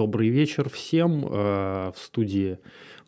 [0.00, 1.26] Добрый вечер всем.
[1.26, 2.58] Э, в студии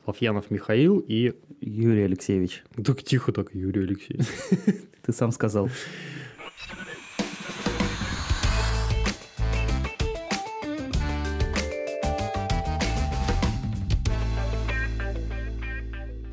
[0.06, 1.32] Лавьянов Михаил и...
[1.62, 2.64] Юрий Алексеевич.
[2.84, 4.26] Так тихо так, Юрий Алексеевич.
[5.02, 5.70] Ты сам сказал.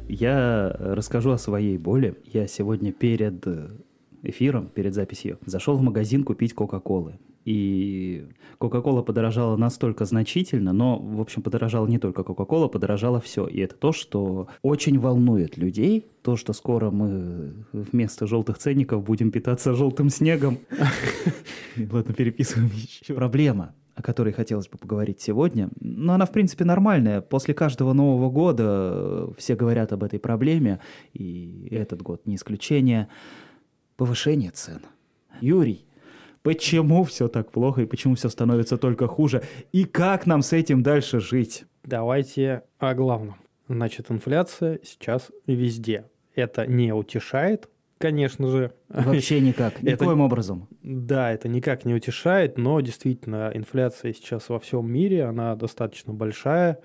[0.09, 2.15] Я расскажу о своей боли.
[2.25, 3.47] Я сегодня перед
[4.23, 7.17] эфиром, перед записью, зашел в магазин купить Кока-Колы.
[7.45, 8.27] И
[8.57, 13.47] Кока-Кола подорожала настолько значительно, но, в общем, подорожала не только Кока-Кола, подорожало все.
[13.47, 19.31] И это то, что очень волнует людей, то, что скоро мы вместо желтых ценников будем
[19.31, 20.59] питаться желтым снегом.
[21.91, 23.13] Ладно, переписываем еще.
[23.13, 25.69] Проблема о которой хотелось бы поговорить сегодня.
[25.81, 27.19] Но она, в принципе, нормальная.
[27.19, 30.79] После каждого Нового года все говорят об этой проблеме,
[31.13, 33.09] и этот год не исключение.
[33.97, 34.79] Повышение цен.
[35.41, 35.85] Юрий,
[36.43, 39.43] почему все так плохо и почему все становится только хуже?
[39.71, 41.65] И как нам с этим дальше жить?
[41.83, 43.35] Давайте о главном.
[43.67, 46.05] Значит, инфляция сейчас везде.
[46.35, 48.73] Это не утешает, конечно же.
[48.89, 50.67] Вообще никак, никоим это, образом.
[50.81, 56.79] Да, это никак не утешает, но действительно инфляция сейчас во всем мире, она достаточно большая,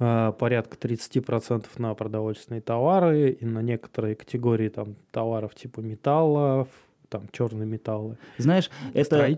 [0.00, 6.68] а, порядка 30% на продовольственные товары и на некоторые категории там, товаров типа металлов,
[7.08, 8.18] там черные металлы.
[8.36, 9.28] Знаешь, это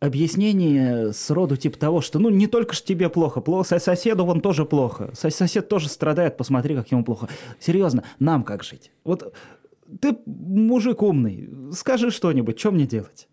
[0.00, 4.40] объяснение с роду типа того, что ну не только ж тебе плохо, плохо соседу вон
[4.40, 7.28] тоже плохо, сосед тоже страдает, посмотри, как ему плохо.
[7.58, 8.90] Серьезно, нам как жить?
[9.04, 9.34] Вот
[10.00, 13.28] ты мужик умный, скажи что-нибудь, что мне делать?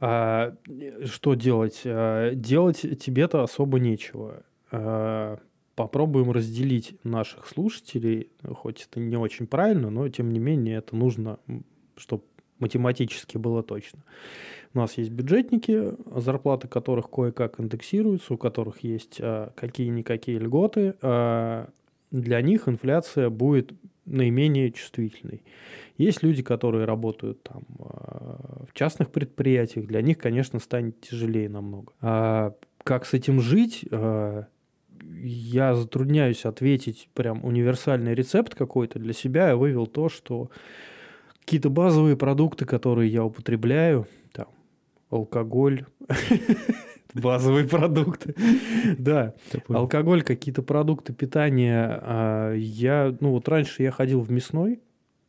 [0.00, 0.56] А,
[1.04, 1.82] что делать?
[1.84, 4.42] А, делать тебе-то особо нечего.
[4.70, 5.38] А,
[5.74, 11.38] попробуем разделить наших слушателей, хоть это не очень правильно, но тем не менее это нужно,
[11.96, 12.24] чтобы
[12.62, 14.00] математически было точно.
[14.74, 20.94] У нас есть бюджетники, зарплаты которых кое-как индексируются, у которых есть а, какие-никакие льготы.
[21.02, 21.68] А,
[22.10, 23.72] для них инфляция будет
[24.06, 25.42] наименее чувствительной.
[25.98, 31.92] Есть люди, которые работают там а, в частных предприятиях, для них, конечно, станет тяжелее намного.
[32.00, 33.84] А как с этим жить?
[33.90, 34.46] А,
[35.22, 39.48] я затрудняюсь ответить прям универсальный рецепт какой-то для себя.
[39.50, 40.50] Я вывел то, что
[41.44, 44.48] какие-то базовые продукты, которые я употребляю, там,
[45.10, 45.84] алкоголь,
[47.14, 48.34] базовые продукты.
[48.98, 49.34] Да,
[49.68, 52.00] алкоголь, какие-то продукты питания.
[52.02, 54.80] А, я, ну вот раньше я ходил в мясной,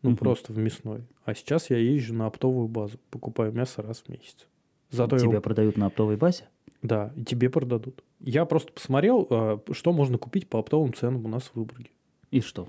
[0.02, 4.10] ну просто в мясной, а сейчас я езжу на оптовую базу, покупаю мясо раз в
[4.10, 4.48] месяц.
[4.90, 5.42] Зато Тебя его...
[5.42, 6.44] продают на оптовой базе?
[6.84, 8.04] Да, и тебе продадут.
[8.20, 11.90] Я просто посмотрел, а, что можно купить по оптовым ценам у нас в Выборге.
[12.30, 12.68] И что?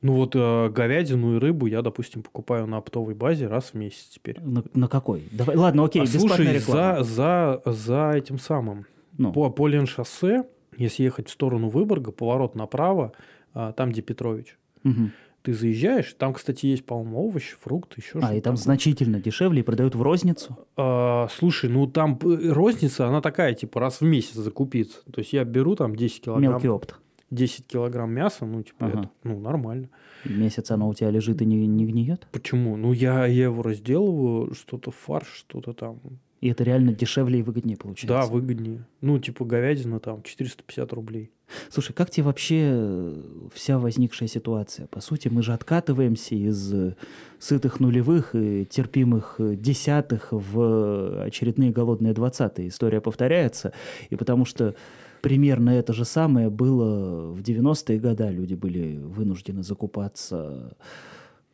[0.00, 4.08] Ну вот э, говядину и рыбу я, допустим, покупаю на оптовой базе раз в месяц
[4.10, 4.40] теперь.
[4.40, 5.28] На, на какой?
[5.32, 7.02] Давай, ладно, окей, а слушай, реклама.
[7.02, 8.86] за, за, за этим самым.
[9.16, 9.32] Ну.
[9.32, 10.44] По, по Леншоссе,
[10.76, 13.12] если ехать в сторону Выборга, поворот направо,
[13.52, 14.56] а, там, где Петрович.
[14.84, 15.10] Угу.
[15.42, 18.28] Ты заезжаешь, там, кстати, есть, по-моему, овощи, фрукты, еще что-то.
[18.28, 20.56] А, и там значительно дешевле и продают в розницу?
[20.76, 24.98] А, слушай, ну там розница, она такая, типа, раз в месяц закупиться.
[25.12, 26.52] То есть я беру там 10 килограмм.
[26.52, 26.96] Мелкий опт.
[27.30, 29.00] 10 килограмм мяса, ну, типа, ага.
[29.00, 29.88] это, ну, нормально.
[30.24, 32.26] Месяц оно у тебя лежит и не, не гниет?
[32.32, 32.76] Почему?
[32.76, 36.00] Ну, я, я его разделываю, что-то фарш, что-то там.
[36.40, 38.06] И это реально дешевле и выгоднее получается?
[38.08, 38.86] Да, выгоднее.
[39.00, 41.32] Ну, типа, говядина там 450 рублей.
[41.70, 43.22] Слушай, как тебе вообще э,
[43.54, 44.86] вся возникшая ситуация?
[44.86, 46.94] По сути, мы же откатываемся из э,
[47.38, 52.68] сытых нулевых и терпимых э, десятых в очередные голодные двадцатые.
[52.68, 53.72] История повторяется,
[54.10, 54.74] и потому что
[55.22, 58.28] Примерно это же самое было в 90-е годы.
[58.28, 60.76] Люди были вынуждены закупаться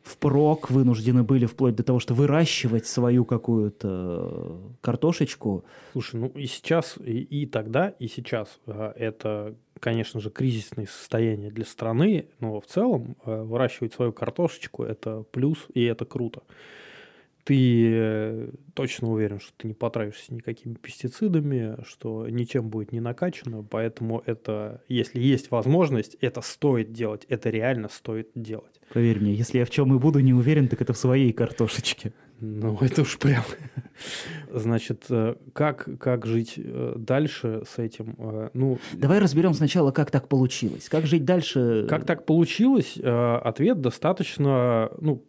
[0.05, 5.65] впрок, вынуждены были вплоть до того, что выращивать свою какую-то картошечку.
[5.93, 11.49] Слушай, ну и сейчас, и, и тогда, и сейчас а, это, конечно же, кризисное состояние
[11.49, 16.43] для страны, но в целом а, выращивать свою картошечку– это плюс, и это круто
[17.45, 23.63] ты э, точно уверен, что ты не потратишься никакими пестицидами, что ничем будет не накачано,
[23.63, 28.81] поэтому это, если есть возможность, это стоит делать, это реально стоит делать.
[28.91, 32.13] Поверь мне, если я в чем и буду не уверен, так это в своей картошечке.
[32.39, 33.43] Ну, это уж прям.
[34.51, 38.49] Значит, э, как, как жить э, дальше с этим?
[38.53, 40.89] Ну, Давай разберем сначала, как так получилось.
[40.89, 41.85] Как жить дальше?
[41.87, 42.97] Как так получилось?
[42.97, 45.23] Ответ достаточно, ну,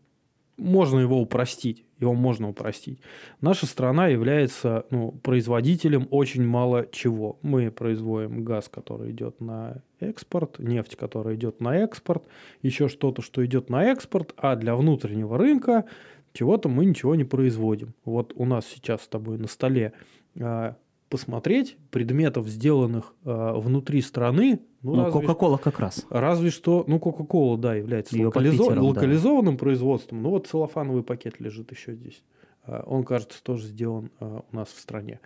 [0.56, 3.00] можно его упростить, его можно упростить.
[3.40, 7.38] Наша страна является ну, производителем очень мало чего.
[7.42, 12.24] Мы производим газ, который идет на экспорт, нефть, которая идет на экспорт,
[12.62, 15.84] еще что-то, что идет на экспорт, а для внутреннего рынка
[16.32, 17.94] чего-то мы ничего не производим.
[18.04, 19.92] Вот у нас сейчас с тобой на столе
[20.38, 20.76] а,
[21.08, 24.60] посмотреть предметов, сделанных э, внутри страны.
[24.82, 26.06] Ну, ну Кока-кола как раз.
[26.10, 28.64] Разве что, ну, Кока-кола, да, является локализо...
[28.64, 29.58] Питером, локализованным да.
[29.58, 30.22] производством.
[30.22, 32.22] Ну, вот целлофановый пакет лежит еще здесь.
[32.66, 35.20] Э, он, кажется, тоже сделан э, у нас в стране.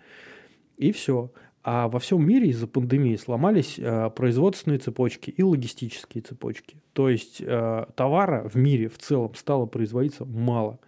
[0.77, 1.31] И все.
[1.63, 6.77] А во всем мире из-за пандемии сломались э, производственные цепочки и логистические цепочки.
[6.93, 10.79] То есть э, товара в мире в целом стало производиться мало.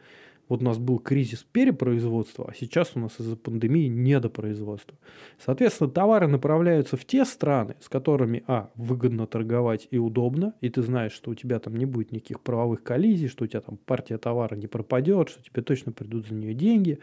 [0.54, 4.96] Вот у нас был кризис перепроизводства, а сейчас у нас из-за пандемии недопроизводства.
[5.44, 10.84] Соответственно, товары направляются в те страны, с которыми, а, выгодно торговать и удобно, и ты
[10.84, 14.20] знаешь, что у тебя там не будет никаких правовых коллизий, что у тебя там партия
[14.20, 17.00] товара не пропадет, что тебе точно придут за нее деньги,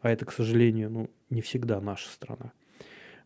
[0.00, 2.52] а это, к сожалению, ну, не всегда наша страна.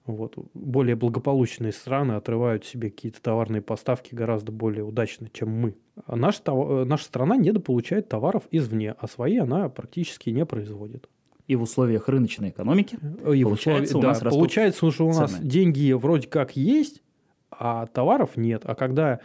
[0.07, 0.35] Вот.
[0.55, 5.75] Более благополучные страны отрывают себе какие-то товарные поставки гораздо более удачно, чем мы.
[6.07, 11.09] А наша, э, наша страна недополучает товаров извне, а свои она практически не производит.
[11.47, 15.13] И в условиях рыночной экономики э, и получается, условиях, у нас да, получается, что у
[15.13, 15.47] нас цены.
[15.47, 17.03] деньги вроде как есть,
[17.51, 18.63] а товаров нет.
[18.65, 19.21] А когда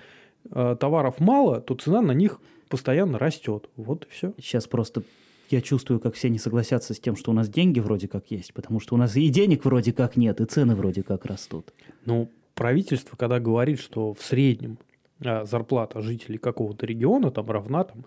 [0.51, 3.69] э, товаров мало, то цена на них постоянно растет.
[3.75, 4.33] Вот и все.
[4.37, 5.03] Сейчас просто
[5.49, 8.53] я чувствую, как все не согласятся с тем, что у нас деньги вроде как есть,
[8.53, 11.73] потому что у нас и денег вроде как нет, и цены вроде как растут.
[12.05, 14.79] Ну, правительство, когда говорит, что в среднем
[15.23, 18.05] а, зарплата жителей какого-то региона там равна там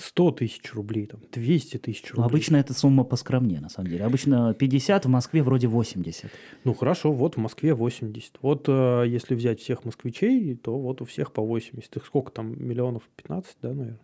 [0.00, 2.22] 100 тысяч рублей, там, 200 тысяч рублей.
[2.22, 4.04] Ну, обычно эта сумма поскромнее, на самом деле.
[4.04, 6.30] Обычно 50, в Москве вроде 80.
[6.64, 8.38] Ну, хорошо, вот в Москве 80.
[8.40, 11.96] Вот э, если взять всех москвичей, то вот у всех по 80.
[11.96, 13.98] Их сколько там, миллионов 15, да, наверное?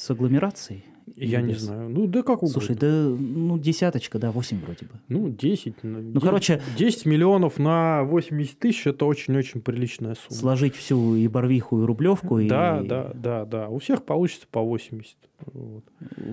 [0.00, 0.86] С агломерацией?
[1.14, 1.90] Я не знаю.
[1.90, 2.48] Ну, да как угодно.
[2.48, 4.92] Слушай, да, ну, десяточка, да, 8 вроде бы.
[5.08, 5.84] Ну, 10.
[5.84, 6.62] Ну, 10, короче...
[6.78, 10.40] 10 миллионов на 80 тысяч– это очень-очень приличная сумма.
[10.40, 12.40] Сложить всю и Барвиху, и Рублевку.
[12.44, 12.88] Да, и...
[12.88, 13.68] да, да, да.
[13.68, 15.16] У всех получится по 80.
[15.52, 15.84] Вот.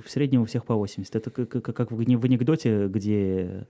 [0.06, 1.14] В среднем у всех по 80.
[1.14, 3.68] Это как, как в анекдоте, где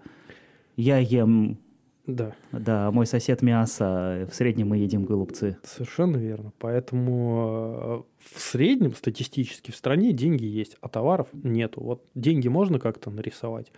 [0.76, 1.58] я ем
[2.07, 2.33] да.
[2.54, 5.57] Да, мой сосед мясо, в среднем мы едим голубцы.
[5.63, 6.54] Совершенно верно.
[6.57, 11.81] Поэтому э, в среднем статистически в стране деньги есть, а товаров нету.
[11.81, 13.74] Вот деньги можно как-то нарисовать,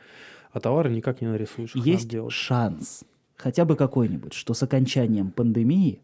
[0.52, 1.74] а товары никак не нарисуешь.
[1.76, 3.04] Есть шанс
[3.40, 6.02] хотя бы какой-нибудь, что с окончанием пандемии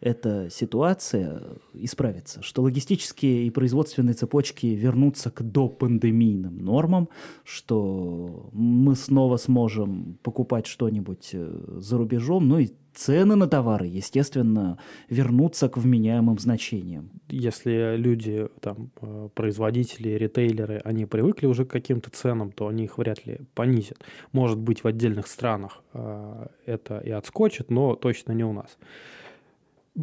[0.00, 1.42] эта ситуация
[1.74, 7.08] исправится, что логистические и производственные цепочки вернутся к допандемийным нормам,
[7.44, 14.78] что мы снова сможем покупать что-нибудь э, за рубежом, ну и цены на товары, естественно,
[15.08, 17.10] вернутся к вменяемым значениям.
[17.28, 22.98] Если люди, там, э, производители, ритейлеры, они привыкли уже к каким-то ценам, то они их
[22.98, 23.98] вряд ли понизят.
[24.32, 28.78] Может быть, в отдельных странах э, это и отскочит, но точно не у нас.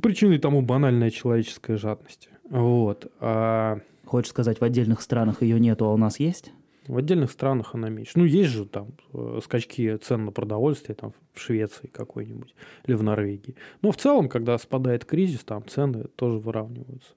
[0.02, 2.30] Причиной тому банальная человеческая жадность.
[2.50, 3.12] Вот.
[3.20, 3.80] А...
[4.06, 6.52] Хочешь сказать, в отдельных странах ее нету, а у нас есть?
[6.88, 8.14] В отдельных странах она меньше.
[8.16, 12.54] Ну, есть же там э, скачки цен на продовольствие там, в Швеции какой-нибудь
[12.86, 13.56] или в Норвегии.
[13.82, 17.14] Но в целом, когда спадает кризис, там цены тоже выравниваются.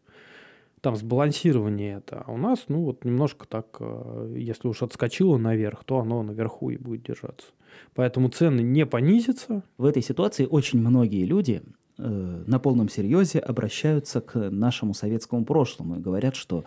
[0.83, 2.23] Там сбалансирование это.
[2.27, 6.71] А у нас, ну, вот немножко так, э, если уж отскочило наверх, то оно наверху
[6.71, 7.49] и будет держаться.
[7.95, 9.63] Поэтому цены не понизятся.
[9.79, 11.63] В этой ситуации очень многие люди
[11.99, 16.65] э, на полном серьезе обращаются к нашему советскому прошлому и говорят, что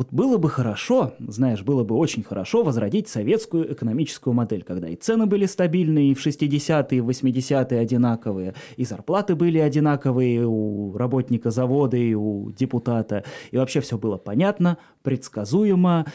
[0.00, 4.96] вот было бы хорошо, знаешь, было бы очень хорошо возродить советскую экономическую модель, когда и
[4.96, 10.96] цены были стабильные, и в 60-е, и в 80-е одинаковые, и зарплаты были одинаковые у
[10.96, 16.06] работника завода, и у депутата, и вообще все было понятно, предсказуемо,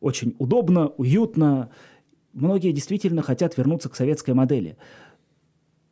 [0.00, 1.68] очень удобно, уютно.
[2.32, 4.78] Многие действительно хотят вернуться к советской модели.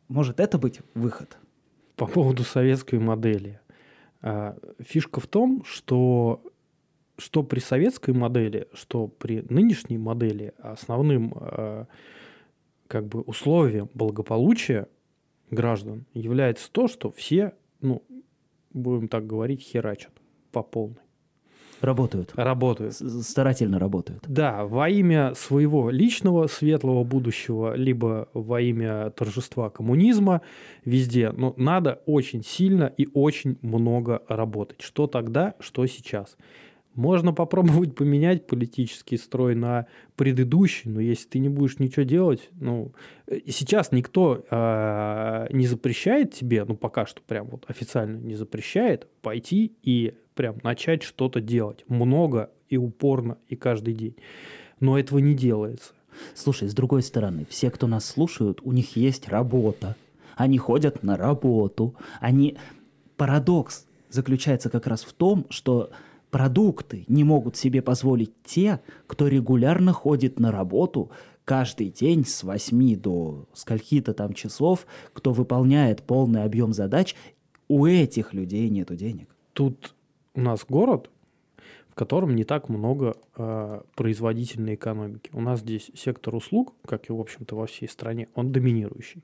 [0.07, 1.37] Может это быть выход?
[1.97, 3.59] По поводу советской модели.
[4.23, 6.41] А, фишка в том, что
[7.17, 11.85] что при советской модели, что при нынешней модели основным э,
[12.87, 14.87] как бы условием благополучия
[15.49, 18.03] граждан является то, что все, ну,
[18.71, 20.11] будем так говорить, херачат
[20.51, 21.01] по полной.
[21.81, 22.31] Работают.
[22.35, 22.95] Работают.
[22.95, 24.23] Старательно работают.
[24.27, 30.41] Да, во имя своего личного светлого будущего, либо во имя торжества коммунизма
[30.85, 31.31] везде.
[31.31, 34.81] Но надо очень сильно и очень много работать.
[34.81, 36.35] Что тогда, что сейчас.
[36.97, 39.85] Можно попробовать поменять политический строй на
[40.15, 42.91] предыдущий, но если ты не будешь ничего делать, ну,
[43.27, 49.07] э, сейчас никто э, не запрещает тебе, ну, пока что прям вот официально не запрещает
[49.21, 51.85] пойти и прям начать что-то делать.
[51.87, 54.15] Много и упорно, и каждый день.
[54.79, 55.93] Но этого не делается.
[56.33, 59.95] Слушай, с другой стороны, все, кто нас слушают, у них есть работа.
[60.35, 61.93] Они ходят на работу.
[62.21, 62.57] Они...
[63.17, 65.91] Парадокс заключается как раз в том, что
[66.29, 71.11] продукты не могут себе позволить те, кто регулярно ходит на работу
[71.45, 77.15] каждый день с 8 до скольки-то там часов, кто выполняет полный объем задач,
[77.69, 79.29] у этих людей нету денег.
[79.53, 79.95] Тут
[80.35, 81.09] у нас город,
[81.89, 85.29] в котором не так много э, производительной экономики.
[85.33, 89.23] У нас здесь сектор услуг, как и, в общем-то, во всей стране, он доминирующий.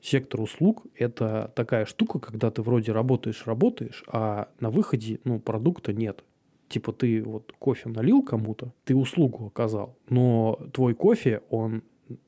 [0.00, 5.92] Сектор услуг– это такая штука, когда ты вроде работаешь, работаешь, а на выходе ну, продукта
[5.92, 6.22] нет.
[6.68, 11.82] Типа ты вот кофе налил кому-то, ты услугу оказал, но твой кофе, он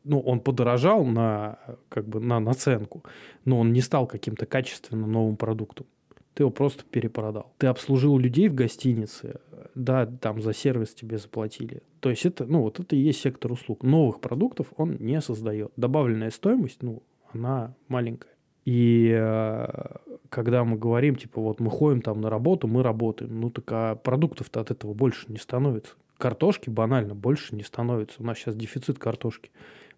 [0.04, 1.58] ну, он подорожал на,
[1.88, 3.04] как бы, на наценку,
[3.44, 5.86] но он не стал каким-то качественно новым продуктом.
[6.34, 7.52] Ты его просто перепродал.
[7.58, 9.40] Ты обслужил людей в гостинице,
[9.74, 11.82] да, там за сервис тебе заплатили.
[12.00, 13.82] То есть это, ну, вот это и есть сектор услуг.
[13.82, 15.72] Новых продуктов он не создает.
[15.76, 18.32] Добавленная стоимость, ну, она маленькая.
[18.64, 19.66] И э,
[20.28, 23.94] когда мы говорим, типа, вот мы ходим там на работу, мы работаем, ну так а
[23.94, 25.94] продуктов-то от этого больше не становится.
[26.18, 28.20] Картошки банально больше не становится.
[28.20, 29.50] У нас сейчас дефицит картошки.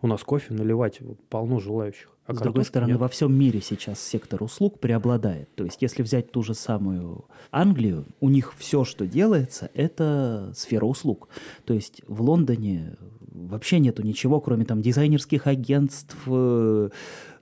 [0.03, 2.11] У нас кофе наливать полно желающих.
[2.27, 3.01] А С другой стороны, нет.
[3.01, 5.53] во всем мире сейчас сектор услуг преобладает.
[5.57, 10.85] То есть, если взять ту же самую Англию, у них все, что делается, это сфера
[10.85, 11.29] услуг.
[11.65, 12.95] То есть в Лондоне
[13.31, 16.91] вообще нету ничего, кроме там дизайнерских агентств, э,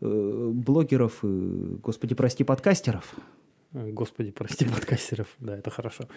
[0.00, 3.14] э, блогеров, господи, прости, подкастеров.
[3.72, 6.08] Господи, прости, подкастеров, да, это хорошо.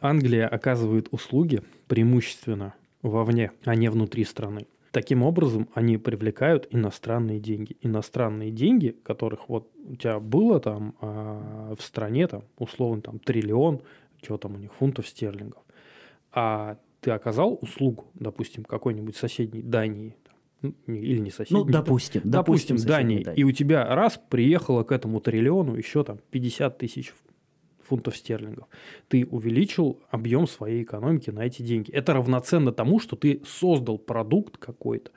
[0.00, 4.66] Англия оказывает услуги преимущественно вовне, а не внутри страны.
[4.92, 7.76] Таким образом, они привлекают иностранные деньги.
[7.80, 13.82] Иностранные деньги, которых вот у тебя было там э, в стране, там, условно, там, триллион,
[14.20, 15.62] чего там у них, фунтов стерлингов.
[16.32, 20.16] А ты оказал услугу, допустим, какой-нибудь соседней Дании,
[20.62, 21.60] ну, или не соседней.
[21.60, 22.22] Ну, допустим.
[22.24, 23.22] Допустим, допустим Дании.
[23.24, 23.40] Дании.
[23.40, 27.14] И у тебя раз приехало к этому триллиону еще там 50 тысяч
[27.82, 28.68] фунтов стерлингов.
[29.08, 31.90] Ты увеличил объем своей экономики на эти деньги.
[31.90, 35.10] Это равноценно тому, что ты создал продукт какой-то.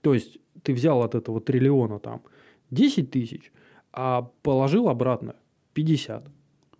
[0.00, 2.22] То есть ты взял от этого триллиона там
[2.70, 3.52] 10 тысяч,
[3.92, 5.36] а положил обратно
[5.74, 6.28] 50.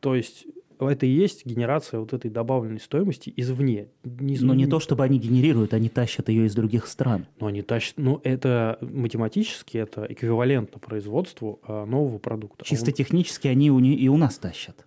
[0.00, 0.46] То есть
[0.88, 3.88] это и есть генерация вот этой добавленной стоимости извне.
[4.04, 4.42] Не из...
[4.42, 7.26] Но не то, чтобы они генерируют, они тащат ее из других стран.
[7.40, 12.64] Но они тащат, ну это математически это эквивалентно производству а, нового продукта.
[12.64, 12.92] Чисто Он...
[12.92, 13.94] технически они у не...
[13.94, 14.84] и у нас тащат.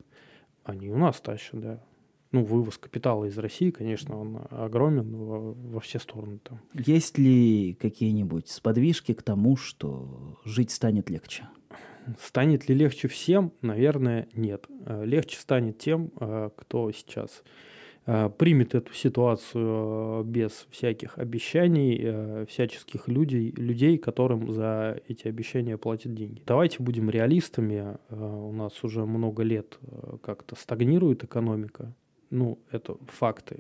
[0.63, 1.83] Они у нас тащат, да.
[2.31, 6.39] Ну, вывоз капитала из России, конечно, он огромен во, во все стороны.
[6.39, 6.59] Там.
[6.73, 11.47] Есть ли какие-нибудь сподвижки к тому, что жить станет легче?
[12.19, 13.51] Станет ли легче всем?
[13.62, 14.67] Наверное, нет.
[14.86, 17.43] Э, легче станет тем, э, кто сейчас
[18.05, 26.13] э, примет эту ситуацию без всяких обещаний, всяческих людей, людей, которым за эти обещания платят
[26.13, 26.41] деньги.
[26.45, 27.98] Давайте будем реалистами.
[28.10, 29.79] У нас уже много лет
[30.22, 31.93] как-то стагнирует экономика.
[32.29, 33.60] Ну, это факты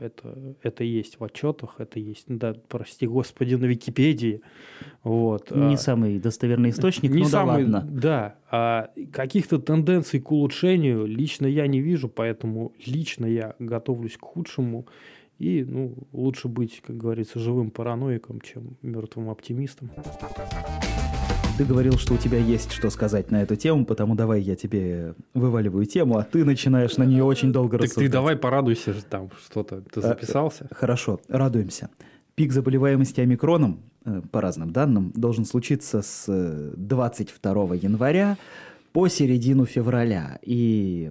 [0.00, 4.40] это, это есть в отчетах, это есть, да, прости господи, на Википедии.
[5.04, 5.50] Вот.
[5.50, 7.90] Не а, самый достоверный источник, не ну самый, да ладно.
[7.90, 14.24] Да, а каких-то тенденций к улучшению лично я не вижу, поэтому лично я готовлюсь к
[14.24, 14.86] худшему.
[15.38, 19.90] И ну, лучше быть, как говорится, живым параноиком, чем мертвым оптимистом.
[21.60, 25.14] Ты говорил, что у тебя есть что сказать на эту тему, потому давай я тебе
[25.34, 27.96] вываливаю тему, а ты начинаешь на нее очень долго так рассуждать.
[27.96, 30.68] Так ты давай порадуйся, там что-то ты а, записался.
[30.70, 31.90] А, хорошо, радуемся.
[32.34, 38.38] Пик заболеваемости омикроном, э, по разным данным, должен случиться с 22 э, января
[38.94, 40.38] по середину февраля.
[40.40, 41.10] И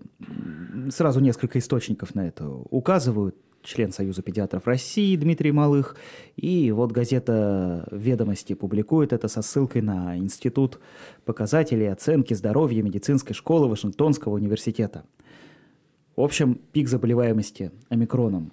[0.90, 5.96] сразу несколько источников на это указывают член Союза педиатров России Дмитрий Малых.
[6.36, 10.80] И вот газета «Ведомости» публикует это со ссылкой на Институт
[11.26, 15.04] показателей оценки здоровья медицинской школы Вашингтонского университета.
[16.16, 18.52] В общем, пик заболеваемости омикроном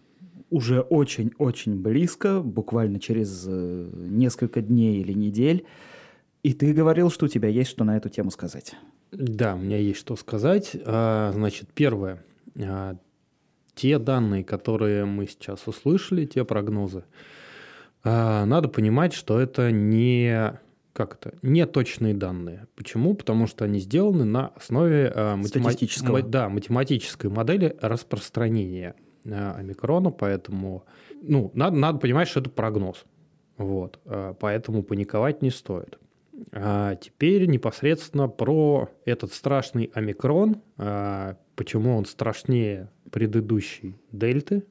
[0.51, 5.65] уже очень-очень близко, буквально через э, несколько дней или недель.
[6.43, 8.75] И ты говорил, что у тебя есть что на эту тему сказать.
[9.11, 10.77] Да, у меня есть что сказать.
[10.85, 12.23] А, значит, первое.
[13.77, 17.05] Те данные, которые мы сейчас услышали, те прогнозы,
[18.03, 20.59] а, надо понимать, что это не
[20.95, 22.69] как это, не точные данные.
[22.75, 23.13] Почему?
[23.13, 28.95] Потому что они сделаны на основе а, математического, да, математической модели распространения
[29.27, 30.87] а, омикрона, поэтому
[31.21, 33.05] ну, надо, надо понимать, что это прогноз.
[33.59, 34.01] Вот,
[34.41, 35.99] поэтому паниковать не стоит.
[36.53, 40.63] А теперь непосредственно про этот страшный омикрон,
[41.57, 44.65] почему он страшнее предыдущей дельты.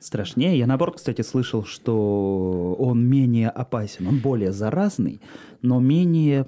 [0.00, 0.58] Страшнее.
[0.58, 5.22] Я наоборот, кстати, слышал, что он менее опасен, он более заразный,
[5.62, 6.44] но менее,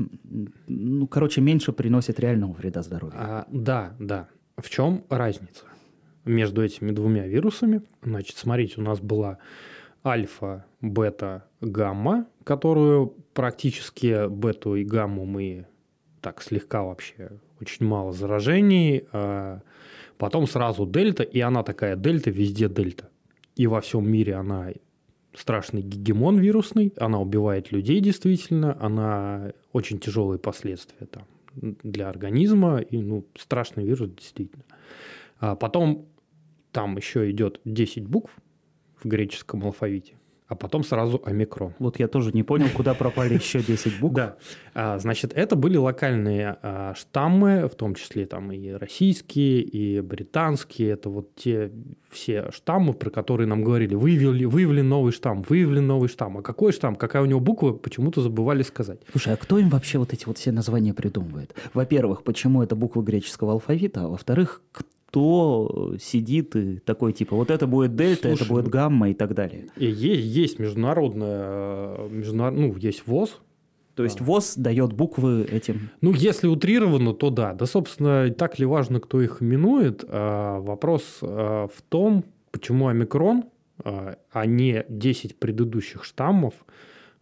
[0.66, 3.18] ну, короче, меньше приносит реального вреда здоровью.
[3.18, 4.28] А, да, да.
[4.58, 5.64] В чем разница
[6.26, 7.82] между этими двумя вирусами?
[8.02, 9.38] Значит, смотрите, у нас была
[10.04, 15.66] альфа, бета, гамма, которую практически бету и гамму мы
[16.26, 17.30] так слегка вообще,
[17.60, 19.60] очень мало заражений, а
[20.18, 23.10] потом сразу дельта, и она такая дельта, везде дельта.
[23.54, 24.72] И во всем мире она
[25.36, 32.98] страшный гегемон вирусный, она убивает людей действительно, она очень тяжелые последствия там для организма, и
[32.98, 34.64] ну, страшный вирус действительно.
[35.38, 36.08] А потом
[36.72, 38.36] там еще идет 10 букв
[39.00, 40.15] в греческом алфавите
[40.48, 41.74] а потом сразу омикрон.
[41.78, 44.16] Вот я тоже не понял, куда пропали еще 10 букв.
[44.16, 44.36] Да,
[44.74, 50.90] а, значит, это были локальные а, штаммы, в том числе там и российские, и британские.
[50.90, 51.72] Это вот те
[52.10, 53.94] все штаммы, про которые нам говорили.
[53.94, 56.38] Выявили, выявлен новый штамм, выявлен новый штамм.
[56.38, 59.00] А какой штамм, какая у него буква, почему-то забывали сказать.
[59.10, 61.54] Слушай, а кто им вообще вот эти вот все названия придумывает?
[61.74, 64.04] Во-первых, почему это буквы греческого алфавита?
[64.04, 64.86] А во-вторых, кто
[66.00, 69.68] сидит и такой типа вот это будет дельта, Слушай, это будет гамма и так далее.
[69.76, 73.40] Есть, есть международная, международ, ну, есть ВОЗ,
[73.96, 75.88] то есть ВОЗ дает буквы этим?
[76.02, 77.54] Ну, если утрированно, то да.
[77.54, 80.04] Да, собственно, так ли важно, кто их именует?
[80.06, 83.44] А, вопрос а, в том, почему омикрон,
[83.82, 86.52] а, а не 10 предыдущих штаммов,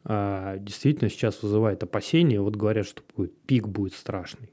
[0.05, 2.41] а, действительно сейчас вызывает опасения.
[2.41, 4.51] Вот говорят, что будет, пик будет страшный.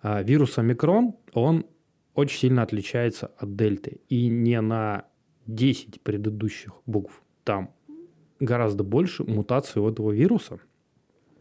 [0.00, 1.66] А, вирус омикрон, он
[2.14, 4.00] очень сильно отличается от дельты.
[4.08, 5.06] И не на
[5.46, 7.22] 10 предыдущих букв.
[7.44, 7.70] Там
[8.40, 10.58] гораздо больше мутаций у этого вируса,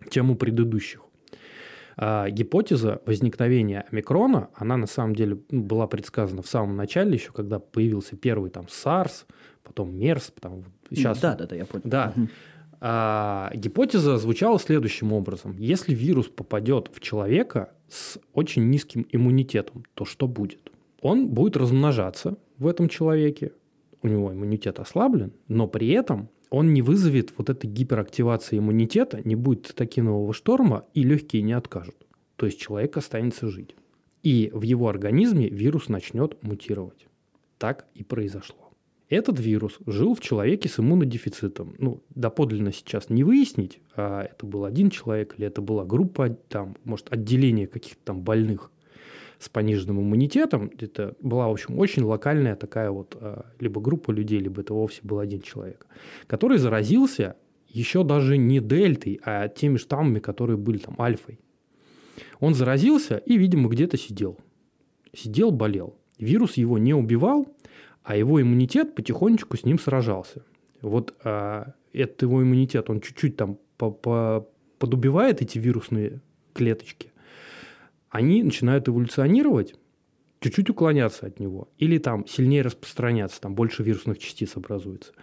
[0.10, 1.02] чем у предыдущих.
[1.96, 7.32] А гипотеза возникновения омикрона, она на самом деле ну, была предсказана в самом начале, еще
[7.32, 9.26] когда появился первый там SARS,
[9.64, 11.20] потом MERS, потом сейчас...
[11.20, 11.84] Да, да, да, я понял.
[11.86, 12.14] Да.
[12.82, 15.56] А, гипотеза звучала следующим образом.
[15.58, 20.72] Если вирус попадет в человека с очень низким иммунитетом, то что будет?
[21.02, 23.52] Он будет размножаться в этом человеке,
[24.02, 29.36] у него иммунитет ослаблен, но при этом он не вызовет вот этой гиперактивации иммунитета, не
[29.36, 31.96] будет цитокинового шторма, и легкие не откажут.
[32.36, 33.76] То есть человек останется жить.
[34.24, 37.08] И в его организме вирус начнет мутировать.
[37.60, 38.63] Так и произошло.
[39.14, 41.76] Этот вирус жил в человеке с иммунодефицитом.
[41.78, 46.78] Ну, доподлинно сейчас не выяснить, а это был один человек или это была группа, там,
[46.84, 48.72] может, отделение каких-то там больных
[49.38, 50.72] с пониженным иммунитетом.
[50.80, 55.02] Это была, в общем, очень локальная такая вот а, либо группа людей, либо это вовсе
[55.04, 55.86] был один человек,
[56.26, 57.36] который заразился
[57.70, 61.40] еще даже не дельтой, а теми штаммами, которые были там альфой.
[62.40, 64.40] Он заразился и, видимо, где-то сидел.
[65.16, 66.00] Сидел, болел.
[66.18, 67.48] Вирус его не убивал,
[68.04, 70.44] а его иммунитет потихонечку с ним сражался.
[70.82, 74.46] Вот а, этот его иммунитет, он чуть-чуть там по -по
[74.78, 76.22] подубивает эти вирусные
[76.54, 77.14] клеточки,
[78.10, 79.76] они начинают эволюционировать,
[80.42, 85.14] чуть-чуть уклоняться от него, или там сильнее распространяться, там больше вирусных частиц образуется.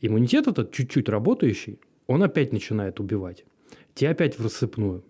[0.00, 3.44] Иммунитет этот чуть-чуть работающий, он опять начинает убивать.
[3.94, 5.04] Те опять в рассыпную.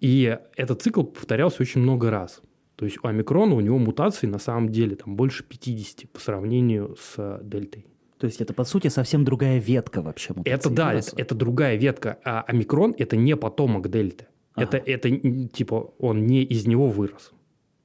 [0.00, 2.40] И этот цикл повторялся очень много раз–
[2.82, 6.96] то есть у омикрона у него мутаций на самом деле там больше 50 по сравнению
[6.98, 7.86] с э, дельтой.
[8.18, 10.52] То есть это, по сути, совсем другая ветка вообще мутации.
[10.52, 12.18] Это да, это, это другая ветка.
[12.24, 14.26] А омикрон– это не потомок дельты.
[14.54, 14.64] Ага.
[14.64, 15.10] Это, это
[15.46, 17.30] типа он не из него вырос.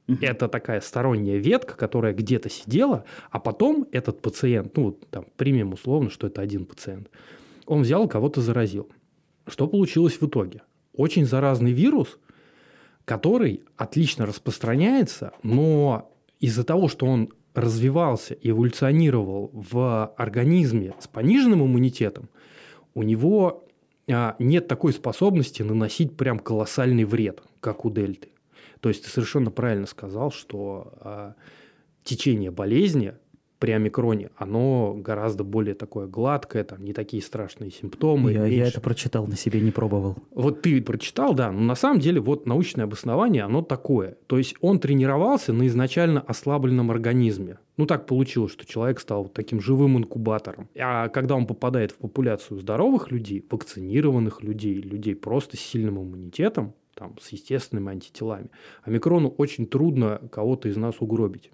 [0.07, 0.17] Угу.
[0.21, 6.09] Это такая сторонняя ветка, которая где-то сидела, а потом этот пациент, ну, там, примем условно,
[6.09, 7.11] что это один пациент,
[7.67, 8.89] он взял кого-то заразил.
[9.45, 10.63] Что получилось в итоге?
[10.93, 12.17] Очень заразный вирус–
[13.07, 21.63] который отлично распространяется, но из-за того, что он развивался и эволюционировал в организме с пониженным
[21.63, 22.27] иммунитетом,
[22.93, 23.65] у него
[24.11, 28.33] а, нет такой способности наносить прям колоссальный вред, как у дельты.
[28.81, 31.35] То есть ты совершенно правильно сказал, что а,
[32.03, 33.13] течение болезни
[33.59, 38.33] при омикроне, оно гораздо более такое гладкое, там не такие страшные симптомы.
[38.33, 40.17] Я, я это прочитал, на себе не пробовал.
[40.31, 44.17] Вот ты прочитал, да, но на самом деле вот научное обоснование, оно такое.
[44.27, 47.57] То есть он тренировался на изначально ослабленном организме.
[47.77, 50.67] Ну так получилось, что человек стал вот таким живым инкубатором.
[50.77, 56.73] А когда он попадает в популяцию здоровых людей, вакцинированных людей, людей просто с сильным иммунитетом,
[56.95, 58.49] там, с естественными антителами,
[58.83, 61.51] омикрону очень трудно кого-то из нас угробить.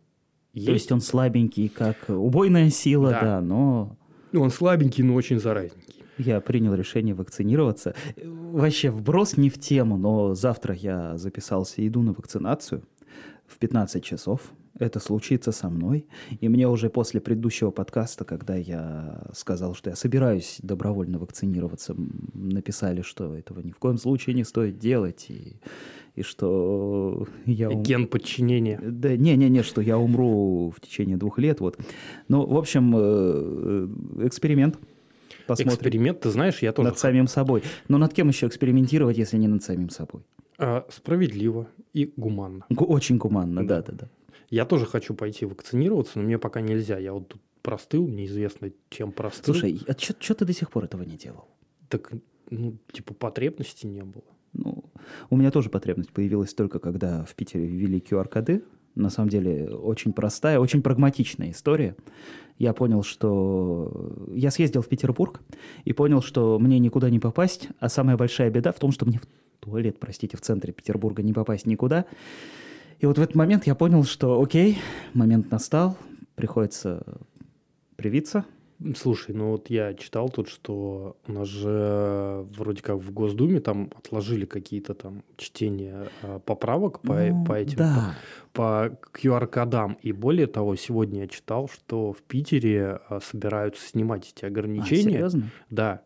[0.54, 0.68] Есть.
[0.68, 3.98] То есть он слабенький, как убойная сила, да, да но...
[4.32, 6.04] Ну, он слабенький, но очень заразненький.
[6.18, 7.96] Я принял решение вакцинироваться.
[8.24, 12.84] Вообще, вброс не в тему, но завтра я записался и иду на вакцинацию
[13.48, 14.42] в 15 часов.
[14.80, 16.08] Это случится со мной.
[16.40, 21.96] И мне уже после предыдущего подкаста, когда я сказал, что я собираюсь добровольно вакцинироваться,
[22.34, 25.28] написали, что этого ни в коем случае не стоит делать.
[25.30, 25.58] И
[26.16, 27.70] и что я...
[27.70, 27.84] Ум...
[27.84, 28.80] Ген подчинения.
[28.82, 31.78] Да, не-не-не, что я умру в течение двух лет, вот.
[32.28, 33.88] Ну, в общем, э,
[34.28, 34.78] эксперимент.
[35.48, 35.74] Посмотрим.
[35.76, 36.90] Эксперимент, ты знаешь, я тоже...
[36.90, 37.64] Над самим собой.
[37.88, 40.22] Но над кем еще экспериментировать, если не над самим собой?
[40.58, 42.66] А, справедливо и гуманно.
[42.70, 44.10] Гу- Очень гуманно, да, да, да.
[44.50, 47.00] Я тоже хочу пойти вакцинироваться, но мне пока нельзя.
[47.00, 49.54] Я вот тут простыл, неизвестно чем простыл.
[49.54, 51.48] Слушай, а что ты до сих пор этого не делал?
[51.90, 52.12] Так,
[52.50, 54.24] ну, типа, потребности не было.
[55.30, 58.64] У меня тоже потребность появилась только когда в Питере ввели QR-коды.
[58.96, 61.96] На самом деле очень простая, очень прагматичная история.
[62.60, 64.28] Я понял, что...
[64.32, 65.42] Я съездил в Петербург
[65.84, 69.20] и понял, что мне никуда не попасть, а самая большая беда в том, что мне
[69.20, 69.28] в
[69.60, 72.06] туалет, простите, в центре Петербурга не попасть никуда.
[73.00, 74.78] И вот в этот момент я понял, что окей,
[75.14, 75.98] момент настал,
[76.36, 77.04] приходится
[77.96, 78.46] привиться,
[78.98, 83.90] Слушай, ну вот я читал тут, что у нас же вроде как в Госдуме там
[83.98, 88.16] отложили какие-то там чтения а, поправок по, Ну, по этим да.
[88.52, 89.98] по, по QR-кодам.
[90.02, 95.04] И более того, сегодня я читал, что в Питере а, собираются снимать эти А, ограничения.
[95.14, 95.44] серьезно?
[95.70, 96.02] да.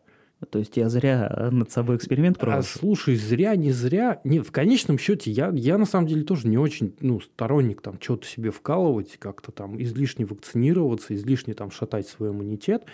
[0.50, 2.62] То есть я зря над собой эксперимент А провел?
[2.62, 4.20] слушай, зря, не зря.
[4.22, 8.00] Не, в конечном счете, я, я на самом деле тоже не очень ну, сторонник там
[8.00, 12.84] что-то себе вкалывать, как-то там излишне вакцинироваться, излишне там шатать свой иммунитет.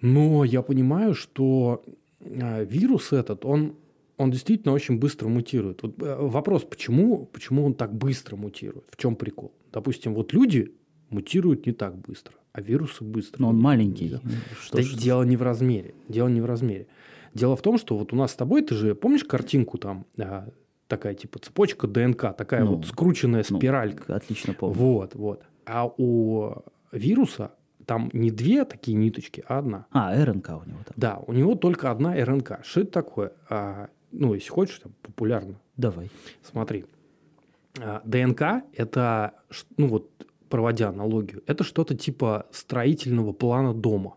[0.00, 1.84] Но я понимаю, что
[2.20, 3.76] а, вирус этот, он,
[4.16, 5.82] он действительно очень быстро мутирует.
[5.82, 8.86] Вот, э, вопрос, почему, почему он так быстро мутирует?
[8.90, 9.52] В чем прикол?
[9.72, 10.72] Допустим, вот люди
[11.10, 13.42] мутируют не так быстро, а вирусы быстро.
[13.42, 14.08] Но он маленький.
[14.08, 14.20] Да.
[14.60, 15.94] Что Да ж- дело не в размере.
[16.08, 16.88] Дело не в размере.
[17.34, 20.48] Дело в том, что вот у нас с тобой, ты же помнишь картинку там, а,
[20.88, 24.16] такая типа цепочка ДНК, такая Ну, вот скрученная ну, спиралька.
[24.16, 24.74] Отлично помню.
[24.76, 25.42] Вот, вот.
[25.66, 27.52] А у вируса
[27.86, 29.86] там не две такие ниточки, а одна.
[29.92, 30.94] А, РНК у него там.
[30.96, 32.64] Да, у него только одна РНК.
[32.64, 33.32] Что это такое?
[33.48, 35.54] А, ну, если хочешь, там, популярно.
[35.76, 36.10] Давай.
[36.42, 36.86] Смотри.
[37.80, 39.34] А, ДНК– это,
[39.76, 40.10] ну вот,
[40.48, 44.16] проводя аналогию, это что-то типа строительного плана дома.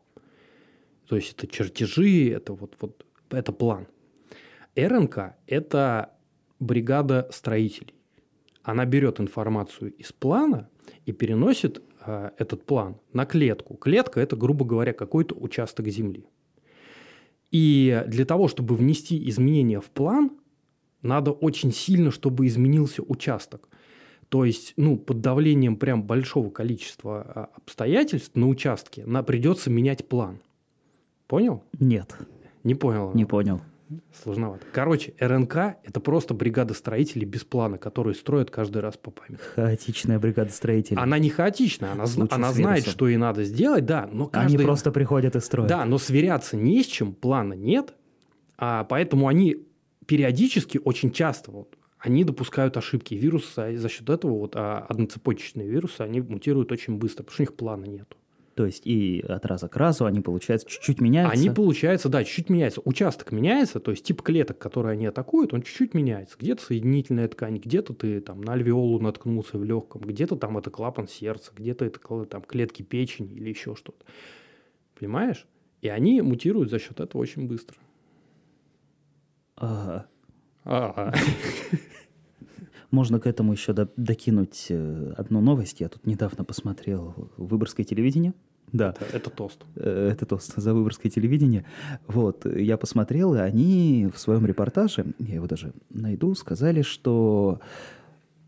[1.07, 3.87] То есть это чертежи, это вот, вот это план.
[4.75, 6.13] РНК– это
[6.59, 7.93] бригада строителей.
[8.63, 10.69] Она берет информацию из плана
[11.05, 13.75] и переносит а, этот план на клетку.
[13.75, 16.25] Клетка– это, грубо говоря, какой-то участок земли.
[17.51, 20.31] И для того, чтобы внести изменения в план,
[21.01, 23.67] надо очень сильно, чтобы изменился участок.
[24.31, 30.07] То есть, ну, под давлением прям большого количества а, обстоятельств на участке на, придется менять
[30.07, 30.39] план.
[31.27, 31.65] Понял?
[31.81, 32.15] Нет,
[32.63, 33.11] Не понял?
[33.13, 33.59] не понял.
[34.23, 34.65] Сложновато.
[34.71, 39.41] Короче, РНК– это просто бригада строителей без плана, которые строят каждый раз по памяти.
[39.53, 40.97] Хаотичная бригада строителей.
[40.97, 44.63] Она не хаотична, она, она знает, что ей надо сделать, да, но Они каждый...
[44.63, 45.67] просто приходят и строят.
[45.67, 47.95] Да, но сверяться не с чем, плана нет,
[48.57, 49.57] а поэтому они
[50.05, 53.13] периодически, очень часто, вот, они допускают ошибки.
[53.13, 57.43] Вирусы, и за счет этого вот а, одноцепочечные вирусы, они мутируют очень быстро, потому что
[57.43, 58.17] у них плана нету.
[58.55, 61.39] То есть и от раза к разу они, получается, чуть-чуть меняются.
[61.39, 62.81] Они, получается, да, чуть-чуть меняются.
[62.83, 66.35] Участок меняется, то есть тип клеток, которые они атакуют, он чуть-чуть меняется.
[66.37, 71.07] Где-то соединительная ткань, где-то ты там на альвеолу наткнулся в легком, где-то там это клапан
[71.07, 74.03] сердца, где-то это там клетки печени или еще что-то.
[74.99, 75.47] Понимаешь?
[75.81, 77.77] И они мутируют за счет этого очень быстро.
[79.55, 80.07] Ага.
[82.91, 85.79] Можно к этому еще до- докинуть э, одну новость.
[85.79, 88.33] Я тут недавно посмотрел Выборгское телевидение.
[88.73, 89.63] Да, Это, это тост.
[89.75, 91.65] э, это тост за Выборгское телевидение.
[92.07, 97.61] Вот, я посмотрел, и они в своем репортаже, я его даже найду, сказали, что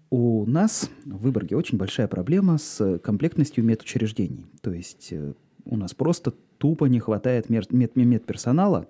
[0.09, 4.45] у нас в Выборге очень большая проблема с комплектностью медучреждений.
[4.61, 5.33] То есть э,
[5.65, 8.87] у нас просто тупо не хватает мер- мед- медперсонала,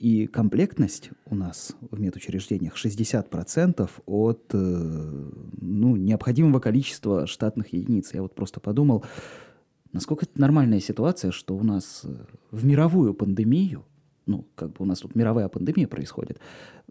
[0.00, 8.14] и комплектность у нас в медучреждениях 60% от э, ну, необходимого количества штатных единиц.
[8.14, 9.04] Я вот просто подумал,
[9.92, 12.16] насколько это нормальная ситуация, что у нас э,
[12.50, 13.84] в мировую пандемию,
[14.24, 16.40] ну, как бы у нас тут мировая пандемия происходит,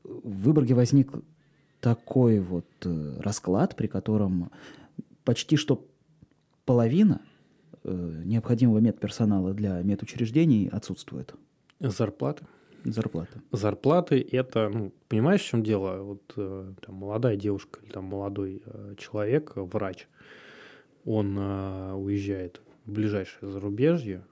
[0.04, 1.12] в Выборге возник
[1.80, 4.52] такой вот э, расклад, при котором
[5.24, 5.84] почти что
[6.63, 7.22] половина
[7.84, 11.34] необходимого медперсонала для медучреждений отсутствует.
[11.80, 12.45] Зарплаты.
[12.84, 13.42] Зарплата.
[13.52, 16.02] Зарплаты это, ну, понимаешь, в чем дело?
[16.02, 20.08] Вот э, там молодая девушка или там молодой э, человек, э, врач,
[21.06, 24.26] он уезжает в ближайшее зарубежье,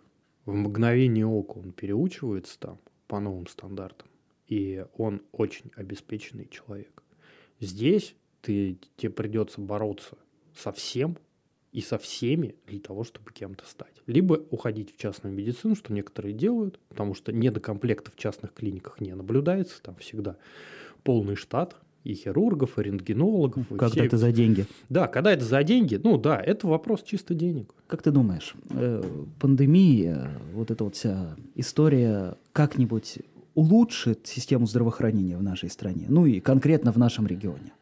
[0.46, 4.08] в мгновение ока он переучивается там по новым стандартам,
[4.48, 7.04] и он очень обеспеченный человек.
[7.60, 10.18] Здесь ты, тебе придется бороться
[10.56, 11.18] со всем
[11.78, 13.94] и со всеми для того, чтобы кем-то стать.
[14.08, 19.14] Либо уходить в частную медицину, что некоторые делают, потому что недокомплекта в частных клиниках не
[19.14, 20.38] наблюдается, там всегда
[21.04, 23.72] полный штат, и хирургов, и рентгенологов.
[23.72, 24.06] и когда всех...
[24.06, 24.66] это за деньги.
[24.90, 27.76] Да, когда это за деньги, ну да, это вопрос чисто денег.
[27.86, 29.04] Как ты думаешь, э,
[29.40, 33.20] пандемия, вот эта вот вся история как-нибудь
[33.54, 37.74] улучшит систему здравоохранения в нашей стране, ну и конкретно в нашем регионе?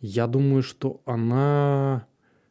[0.00, 2.06] Я думаю, что она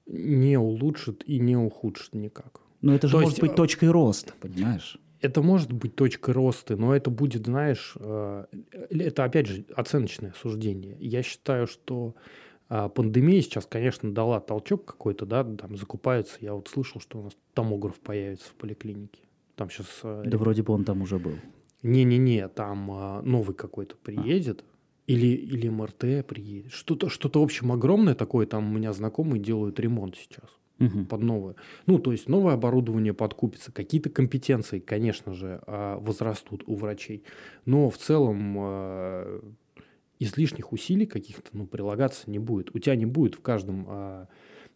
[0.08, 2.62] не улучшит и не ухудшит никак.
[2.82, 4.98] Но это же То может есть, быть э, точкой роста, понимаешь?
[5.22, 8.46] Это может быть точкой роста, но это будет, знаешь, э,
[8.89, 10.96] это опять же оценочное суждение.
[11.00, 12.15] Я считаю, что
[12.70, 16.38] э, пандемия сейчас, конечно, дала толчок какой-то, да, там закупаются.
[16.41, 19.24] Я вот слышал, что у нас томограф появится в поликлинике.
[19.56, 19.88] Там сейчас...
[20.04, 21.36] Да вроде бы он там уже был.
[21.82, 24.62] Не-не-не, там новый какой-то приедет.
[24.62, 24.75] А.
[25.08, 26.72] Или, или МРТ приедет.
[26.72, 28.48] Что-то, что-то, в общем, огромное такое.
[28.48, 31.06] Там у меня знакомые делают ремонт сейчас угу.
[31.06, 31.56] под новое.
[31.86, 37.24] Ну, то есть новое оборудование подкупится, какие-то компетенции, конечно же, а, возрастут у врачей.
[37.65, 39.41] Но в целом а,
[40.20, 42.74] излишних усилий каких-то ну, прилагаться не будет.
[42.76, 44.28] У тебя не будет в каждом а,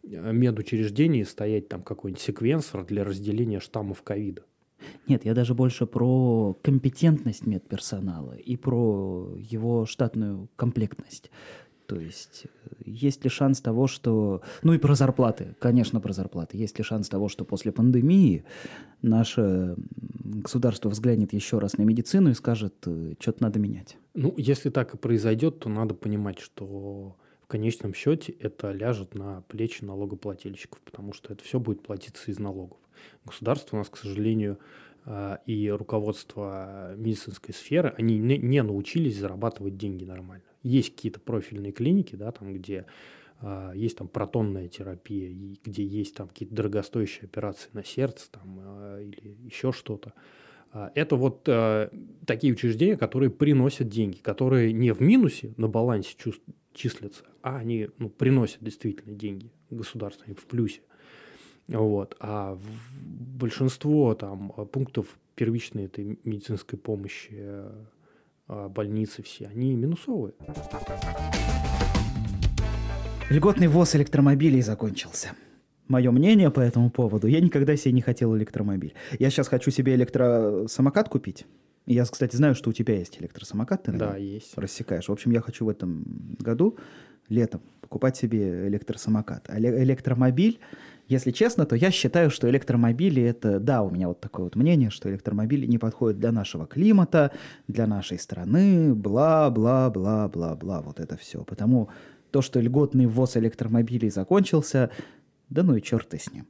[0.02, 4.44] медучреждении стоять там какой-нибудь секвенсор для разделения штаммов ковида.
[5.08, 11.30] Нет, я даже больше про компетентность медперсонала и про его штатную комплектность.
[11.90, 14.42] То есть э, есть ли шанс того, что...
[14.62, 16.56] Ну и про зарплаты, конечно, про зарплаты.
[16.56, 18.44] Есть ли шанс того, что после пандемии
[19.02, 23.98] наше государство взглянет еще раз на медицину и скажет, э, что-то надо менять?
[24.14, 27.16] Ну, если так и произойдет, то надо понимать, что
[27.50, 32.78] конечном счете это ляжет на плечи налогоплательщиков, потому что это все будет платиться из налогов.
[33.24, 34.58] Государство у нас, к сожалению,
[35.04, 40.44] э, и руководство медицинской сферы, они не научились зарабатывать деньги нормально.
[40.62, 42.86] Есть какие-то профильные клиники, да, там, где
[43.40, 49.04] э, есть там протонная терапия, где есть там какие-то дорогостоящие операции на сердце там, э,
[49.04, 50.12] или еще что-то.
[50.94, 51.90] Это вот э,
[52.28, 56.44] такие учреждения, которые приносят деньги, которые не в минусе на балансе чувств,
[56.80, 60.80] числятся, а они ну, приносят действительно деньги государству, в плюсе.
[61.68, 62.16] Вот.
[62.20, 62.58] А
[63.02, 67.70] большинство там, пунктов первичной этой медицинской помощи э,
[68.48, 70.34] а, больницы все, они минусовые.
[73.28, 75.32] Льготный ввоз электромобилей закончился.
[75.86, 78.94] Мое мнение по этому поводу, я никогда себе не хотел электромобиль.
[79.18, 81.46] Я сейчас хочу себе электросамокат купить.
[81.86, 84.56] Я, кстати, знаю, что у тебя есть электросамокат, ты да, есть.
[84.56, 85.08] рассекаешь.
[85.08, 86.04] В общем, я хочу в этом
[86.38, 86.76] году,
[87.28, 89.46] летом, покупать себе электросамокат.
[89.48, 90.60] А электромобиль
[91.10, 94.90] если честно, то я считаю, что электромобили это, да, у меня вот такое вот мнение,
[94.90, 97.32] что электромобили не подходят для нашего климата,
[97.66, 101.42] для нашей страны, бла-бла-бла-бла-бла, вот это все.
[101.42, 101.88] Потому
[102.30, 104.90] то, что льготный ввоз электромобилей закончился,
[105.48, 106.46] да ну и черт с ним.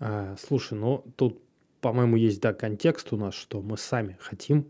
[0.00, 1.40] А, слушай, ну тут,
[1.80, 4.66] по-моему, есть, да, контекст у нас, что мы сами хотим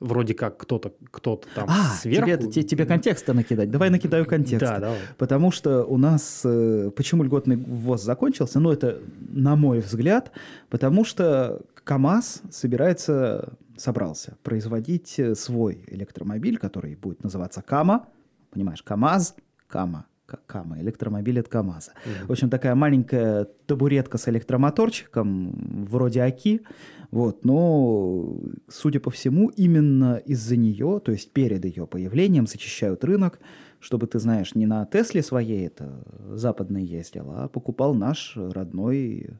[0.00, 2.26] вроде как кто-то кто там а, сверху.
[2.26, 3.70] Тебе, тебе, тебе контекста накидать.
[3.70, 4.60] Давай накидаю контекст.
[4.66, 4.98] Да, давай.
[5.18, 6.40] Потому что у нас...
[6.44, 8.60] Э, почему льготный ввоз закончился?
[8.60, 10.32] Ну, это, на мой взгляд,
[10.70, 18.06] потому что КАМАЗ собирается, собрался производить э, свой электромобиль, который будет называться КАМА.
[18.50, 19.36] Понимаешь, КАМАЗ,
[19.68, 20.06] КАМА.
[20.46, 21.92] Кама, электромобиль от КАМАЗа.
[21.92, 22.26] Mm-hmm.
[22.26, 26.62] В общем, такая маленькая табуретка с электромоторчиком, вроде АКИ,
[27.10, 28.38] вот, но,
[28.68, 33.40] судя по всему, именно из-за нее, то есть перед ее появлением, зачищают рынок,
[33.80, 39.30] чтобы, ты знаешь, не на Тесле своей это западной ездил, а покупал наш родной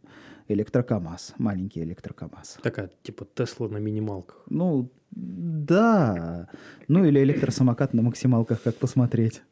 [0.48, 2.58] электрокамаз, маленький электрокамаз.
[2.62, 4.42] Такая, типа Тесла на минималках.
[4.48, 6.48] Ну, да.
[6.88, 9.42] Ну, или электросамокат на максималках, как посмотреть.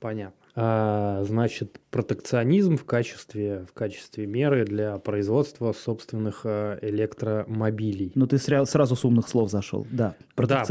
[0.00, 0.45] Понятно.
[0.58, 8.12] А, значит, протекционизм в качестве, в качестве меры для производства собственных а, электромобилей.
[8.14, 10.16] Ну, ты сразу с умных слов зашел, да.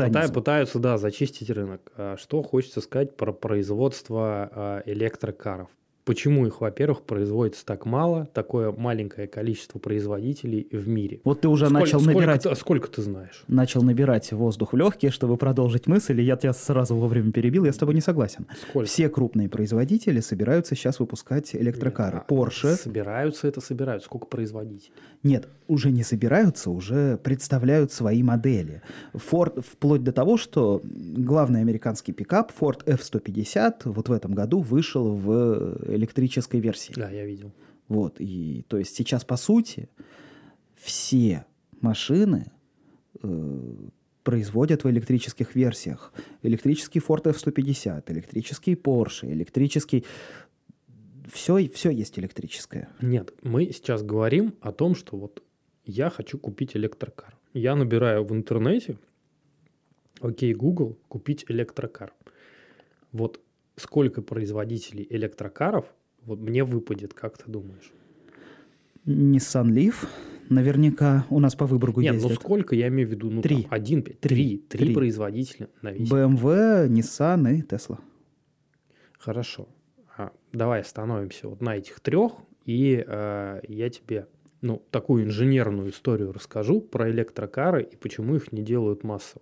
[0.06, 1.92] Да, пытаются, пытаются, да, зачистить рынок.
[1.98, 5.70] А что хочется сказать про производство электрокаров?
[6.06, 11.20] Почему их, во-первых, производится так мало, такое маленькое количество производителей в мире?
[11.24, 12.42] Вот ты уже сколько, начал набирать...
[12.42, 13.44] Сколько, сколько ты знаешь?
[13.48, 17.74] Начал набирать воздух в легкие, чтобы продолжить мысль, и я тебя сразу вовремя перебил, я
[17.74, 18.46] с тобой не согласен.
[18.70, 18.88] Сколько?
[18.88, 22.18] Все крупные производители собираются сейчас выпускать электрокары.
[22.18, 22.76] Нет, Porsche...
[22.76, 24.06] Собираются это собираются.
[24.06, 24.94] Сколько производителей?
[25.24, 28.84] Нет, уже не собираются, уже представляют свои модели.
[29.14, 35.16] Ford, вплоть до того, что главный американский пикап Ford F-150 вот в этом году вышел
[35.16, 36.94] в электрической версии.
[36.96, 37.52] Да, я видел.
[37.88, 39.90] Вот, и то есть сейчас, по сути,
[40.76, 41.46] все
[41.82, 42.52] машины
[43.22, 43.76] э,
[44.24, 46.12] производят в электрических версиях.
[46.42, 50.04] Электрический Ford F-150, электрический Porsche, электрический...
[51.32, 52.90] Все, все есть электрическое.
[53.02, 55.44] Нет, мы сейчас говорим о том, что вот
[55.86, 57.36] я хочу купить электрокар.
[57.54, 58.98] Я набираю в интернете,
[60.22, 62.14] окей, Google, купить электрокар
[63.12, 63.40] Вот
[63.76, 65.86] сколько производителей электрокаров
[66.24, 67.92] вот мне выпадет, как ты думаешь?
[69.06, 70.08] Nissan Leaf,
[70.50, 72.30] наверняка у нас по выбору Нет, ездит.
[72.30, 73.64] ну сколько, я имею в виду, ну Три.
[73.64, 74.18] там, один, три,
[74.58, 74.94] три, Три.
[74.94, 76.10] производителя на весь.
[76.10, 78.00] BMW, Nissan и Tesla.
[79.20, 79.68] Хорошо.
[80.18, 82.34] А, давай остановимся вот на этих трех,
[82.66, 84.28] и э, я тебе
[84.62, 89.42] ну, такую инженерную историю расскажу про электрокары и почему их не делают массово.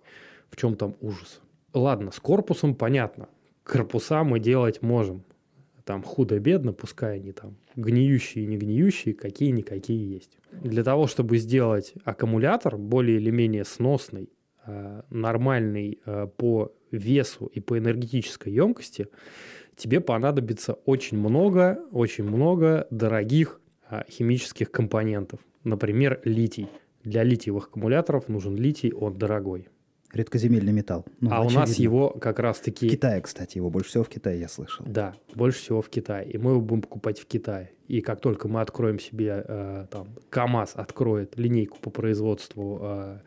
[0.50, 1.40] В чем там ужас.
[1.72, 3.28] Ладно, с корпусом понятно.
[3.64, 5.24] Корпуса мы делать можем.
[5.84, 10.38] Там худо-бедно, пускай они там гниющие и не гниющие, какие-никакие есть.
[10.62, 14.30] Для того, чтобы сделать аккумулятор более или менее сносный,
[14.66, 19.08] э, нормальный э, по весу и по энергетической емкости,
[19.76, 25.40] тебе понадобится очень много, очень много дорогих а, химических компонентов.
[25.64, 26.68] Например, литий.
[27.02, 29.68] Для литиевых аккумуляторов нужен литий, он дорогой.
[30.14, 31.04] Редкоземельный металл.
[31.20, 31.82] Ну, а у нас очевидно.
[31.82, 32.88] его как В раз-таки...
[32.88, 34.84] Китае, кстати, его больше всего в Китае я слышал.
[34.88, 36.30] Да, больше всего в Китае.
[36.30, 37.72] И мы его будем покупать в Китае.
[37.88, 43.18] И как только мы откроем себе, э, там, КАМАЗ откроет линейку по производству э,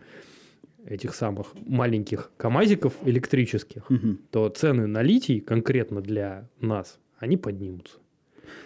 [0.85, 4.19] этих самых маленьких КАМАЗиков электрических, Мгм.
[4.31, 7.97] то цены на литий конкретно для нас, они поднимутся.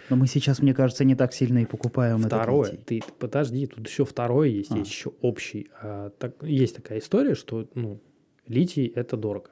[0.08, 3.00] Но мы сейчас, мне кажется, не так сильно и покупаем этот Второе, литий.
[3.00, 4.78] ты подожди, тут еще второе есть, А.
[4.78, 5.68] есть еще общий.
[5.82, 8.00] А, так, есть такая история, что ну,
[8.46, 9.50] литий это дорого.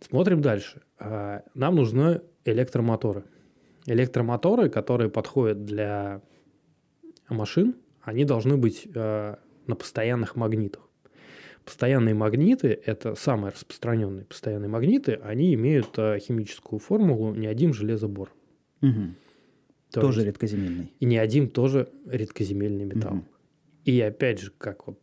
[0.00, 0.82] Смотрим дальше.
[0.98, 3.24] А, нам нужны электромоторы.
[3.86, 6.22] Электромоторы, которые подходят для
[7.28, 10.88] машин, они должны быть а, на постоянных магнитах.
[11.64, 18.30] Постоянные магниты– это самые распространенные постоянные магниты, они имеют а, химическую формулу неодим железобор.
[18.82, 19.16] Мгм.
[19.90, 20.92] То Тоже есть- редкоземельный.
[21.00, 23.14] и неодим тоже редкоземельный металл.
[23.14, 23.28] Мгм.
[23.84, 24.98] И опять же, как вот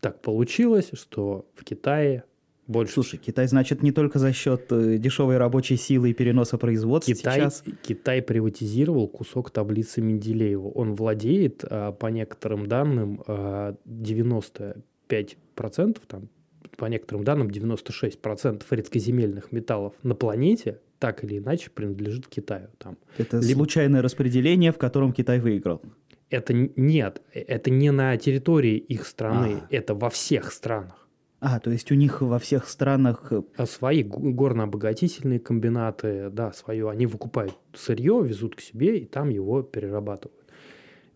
[0.00, 2.24] так получилось, что в Китае
[2.66, 2.94] больше...
[2.94, 7.40] Слушай, Китай, значит, не только за счет э, дешевой рабочей силы и переноса производства Китай,
[7.40, 7.62] сейчас.
[7.82, 10.68] Китай приватизировал кусок таблицы Менделеева.
[10.68, 16.28] Он владеет, а, по некоторым данным, а, 95%, там,
[16.76, 22.68] по некоторым данным, 96% редкоземельных металлов на планете так или иначе принадлежит Китаю.
[22.78, 22.96] Там.
[23.18, 25.82] Это либо- случайное распределение, в котором Китай выиграл.
[26.30, 29.66] Это нет, это не на территории их страны, А.
[29.70, 31.05] это во всех странах.
[31.38, 33.30] А, то есть у них во всех странах...
[33.30, 39.28] э, А Свои горно-обогатительные комбинаты, да, свое, они выкупают сырье, везут к себе и там
[39.28, 40.46] его перерабатывают.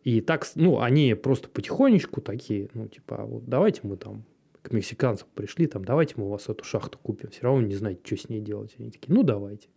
[0.04, 4.24] И так, ну, они просто потихонечку такие, ну, типа, «А вот давайте мы там
[4.62, 8.00] к мексиканцам пришли, там, давайте мы у вас эту шахту купим, все равно не знаете,
[8.04, 8.74] что с ней делать.
[8.78, 9.68] Они такие, ну, давайте.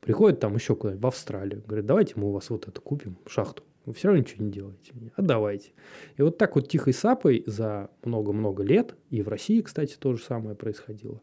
[0.00, 3.62] Приходят там еще куда-нибудь, в Австралию, говорят, давайте мы у вас вот это купим, шахту.
[3.84, 4.92] Вы все равно ничего не делаете.
[5.16, 5.72] А давайте.
[6.16, 10.22] И вот так вот тихой сапой за много-много лет, и в России, кстати, то же
[10.22, 11.22] самое происходило,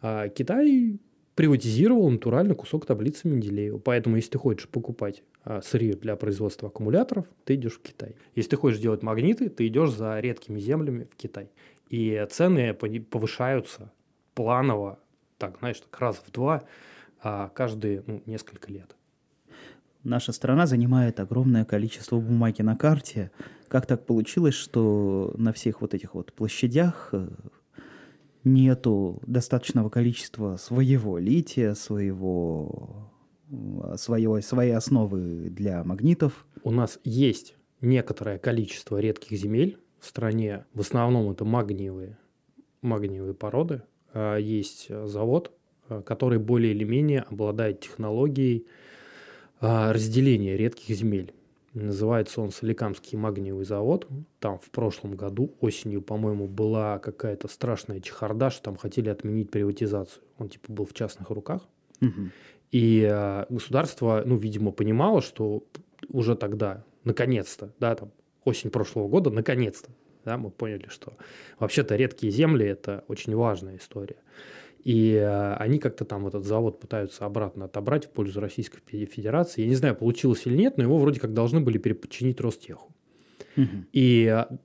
[0.00, 0.98] а Китай
[1.34, 3.78] приватизировал натурально кусок таблицы Менделеева.
[3.78, 8.14] Поэтому, если ты хочешь покупать а, сырье для производства аккумуляторов, ты идешь в Китай.
[8.34, 11.50] Если ты хочешь делать магниты, ты идешь за редкими землями в Китай.
[11.90, 13.92] И цены повышаются
[14.34, 15.00] планово,
[15.38, 16.62] так, знаешь, так раз в два,
[17.20, 18.96] а, каждые ну, несколько лет.
[20.04, 23.32] Наша страна занимает огромное количество бумаги на карте.
[23.68, 27.28] Как так получилось, что на всех вот этих вот площадях э,
[28.44, 33.10] нету достаточного количества своего лития, своего,
[33.50, 36.46] э, своего, своей основы для магнитов?
[36.62, 40.64] У нас есть некоторое количество редких земель в стране.
[40.74, 42.18] В основном это магниевые,
[42.82, 43.82] магниевые породы.
[44.12, 45.52] А, Есть э, завод,
[45.88, 48.66] э, который более или менее обладает технологией
[49.60, 51.34] а, разделения редких земель.
[51.74, 54.08] Называется он Соликамский магниевый завод.
[54.40, 60.24] Там в прошлом году осенью, по-моему, была какая-то страшная чехарда, что там хотели отменить приватизацию.
[60.38, 61.68] Он типа был в частных руках.
[62.00, 62.32] Мгм.
[62.72, 65.62] И э, государство, ну, видимо, понимало, что
[66.08, 68.10] уже тогда, наконец-то, да, там,
[68.44, 69.90] осень прошлого года, наконец-то,
[70.24, 71.14] да, мы поняли, что
[71.58, 74.16] вообще-то редкие земли– это очень важная история.
[74.84, 79.62] И э, они как-то там этот завод пытаются обратно отобрать в пользу Российской Фе- Федерации.
[79.62, 82.94] Я не знаю, получилось или нет, но его вроде как должны были переподчинить Ростеху.
[83.56, 83.86] Мгм.
[83.92, 84.56] И э,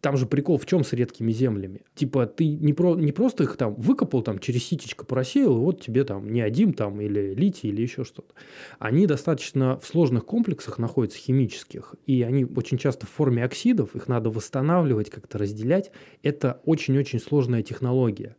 [0.00, 1.82] там же прикол в чем с редкими землями?
[1.94, 5.80] Типа ты не, про, не просто их там выкопал, там через ситечко просеял, и вот
[5.80, 8.34] тебе там неодим там или литий или еще что-то.
[8.78, 14.08] Они достаточно в сложных комплексах находятся химических, и они очень часто в форме оксидов, их
[14.08, 15.90] надо восстанавливать, как-то разделять.
[16.22, 18.36] Это очень-очень сложная технология.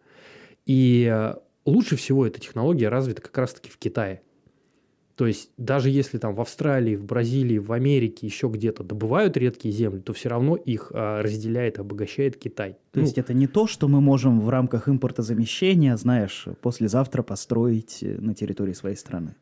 [0.66, 4.22] И э, лучше всего эта технология развита как раз-таки в Китае.
[5.16, 9.74] То есть даже если там в Австралии, в Бразилии, в Америке, еще где-то добывают редкие
[9.74, 12.74] земли, то все равно их а, разделяет, обогащает Китай.
[12.92, 18.00] То ну, есть это не то, что мы можем в рамках импортозамещения, знаешь, послезавтра построить
[18.02, 19.36] э, на территории своей страны.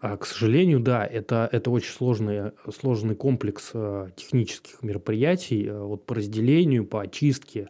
[0.00, 6.06] А, к сожалению, да, это, это очень сложный, сложный комплекс э, технических мероприятий э, вот
[6.06, 7.68] по разделению, по очистке,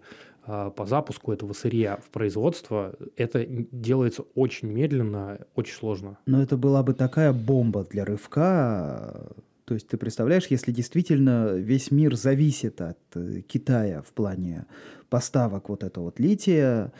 [0.76, 2.94] по запуску этого сырья в производство.
[3.16, 6.18] Это делается очень медленно, очень сложно.
[6.26, 9.32] Но это была бы такая бомба для рывка.
[9.64, 12.98] То есть ты представляешь, если действительно весь мир зависит от
[13.46, 14.66] Китая в плане
[15.09, 16.92] поставок вот этого вот лития,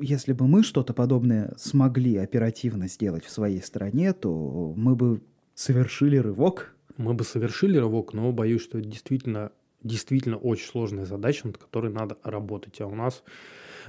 [0.00, 5.22] если бы мы что-то подобное смогли оперативно сделать в своей стране, то мы бы
[5.54, 6.74] совершили рывок.
[6.96, 9.52] Мы бы совершили рывок, но боюсь, что это действительно,
[9.86, 12.80] действительно очень сложная задача, над которой надо работать.
[12.80, 13.22] А у нас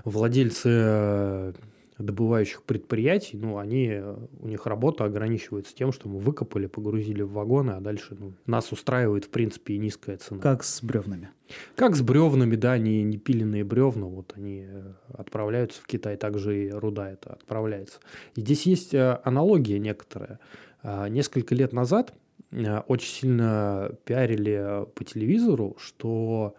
[0.05, 1.53] владельцы
[1.99, 3.99] добывающих предприятий, ну, они,
[4.39, 8.71] у них работа ограничивается тем, что мы выкопали, погрузили в вагоны, а дальше ну, нас
[8.71, 10.39] устраивает, в принципе, и низкая цена.
[10.39, 11.29] Как с бревнами.
[11.75, 16.65] Как с бревнами, да, не, не пиленные бревна, вот они э, отправляются в Китай, также
[16.65, 17.99] и руда это отправляется.
[18.35, 20.39] И здесь есть э, аналогия некоторая.
[20.83, 26.55] А, несколько лет назад э, очень сильно пиарили по телевизору, что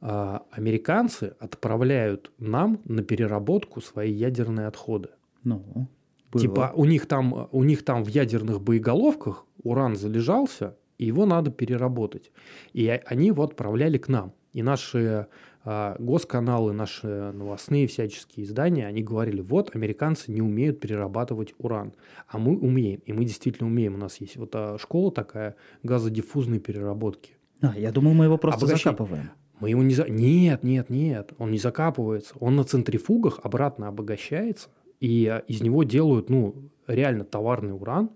[0.00, 5.08] а, американцы отправляют нам на переработку свои ядерные отходы.
[5.44, 5.88] Ну,
[6.32, 6.40] было.
[6.40, 11.50] Типа у них, там, у них там в ядерных боеголовках уран залежался, и его надо
[11.50, 12.30] переработать.
[12.72, 14.32] И они его отправляли к нам.
[14.52, 15.26] И наши а,
[15.66, 21.92] госканалы, наши новостные всяческие издания, они говорили, вот, американцы не умеют перерабатывать уран,
[22.28, 23.00] а мы умеем.
[23.04, 23.94] И мы действительно умеем.
[23.94, 27.36] У нас есть вот а, школа такая газодиффузной переработки.
[27.60, 28.92] А, я думал, мы его просто Обогащение.
[28.92, 29.30] закапываем.
[29.58, 30.08] Мы его не за...
[30.08, 32.34] Нет, нет, нет, он не закапывается.
[32.40, 34.68] Он на центрифугах обратно обогащается,
[35.00, 38.10] и а, из него делают, ну, реально товарный уран.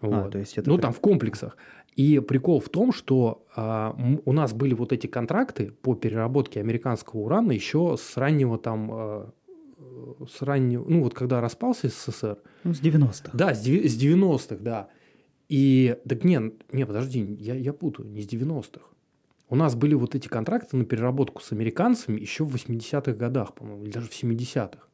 [0.00, 0.32] А, вот.
[0.32, 1.56] то есть это ну, там в комплексах.
[1.96, 7.20] И прикол в том, что а, у нас были вот эти контракты по переработке американского
[7.20, 8.90] урана еще с раннего там...
[8.92, 9.30] А,
[10.28, 10.84] с раннего...
[10.88, 12.38] Ну, вот когда распался СССР.
[12.64, 13.30] Ну, с 90-х.
[13.32, 14.88] Да, с 90-х, да.
[15.48, 15.96] И...
[16.08, 18.80] Так не, не, подожди, я, я путаю, не с 90-х.
[19.48, 23.84] У нас были вот эти контракты на переработку с американцами еще в 80-х годах, по-моему,
[23.84, 24.88] или даже в 70-х.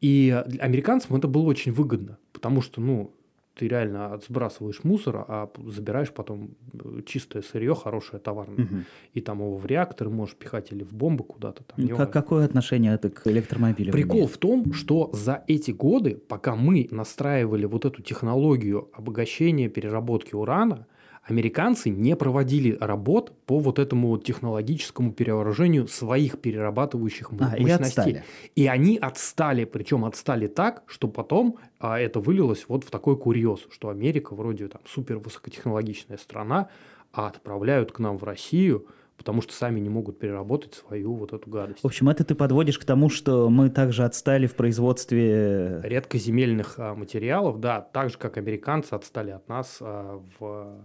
[0.00, 3.14] И американцам это было очень выгодно, потому что, ну,
[3.54, 8.64] ты реально сбрасываешь мусор, а забираешь потом э, чистое сырье, хорошее товарное.
[8.64, 8.74] Угу.
[9.14, 11.62] И там его в реактор можешь пихать или в бомбы куда-то.
[11.62, 13.92] Там, как, какое отношение это к электромобилям?
[13.92, 20.34] Прикол в том, что за эти годы, пока мы настраивали вот эту технологию обогащения, переработки
[20.34, 20.86] урана,
[21.24, 28.22] американцы не проводили работ по вот этому вот технологическому перевооружению своих перерабатывающих а, мощностей.
[28.54, 33.16] И, и они отстали, причем отстали так, что потом а, это вылилось вот в такой
[33.16, 36.68] курьез, что Америка вроде там супер высокотехнологичная страна,
[37.12, 41.48] а отправляют к нам в Россию потому что сами не могут переработать свою вот эту
[41.48, 41.82] гадость.
[41.82, 45.80] В общем, это ты подводишь к тому, что мы также отстали в производстве...
[45.82, 50.84] Редкоземельных а, материалов, да, так же, как американцы отстали от нас а, в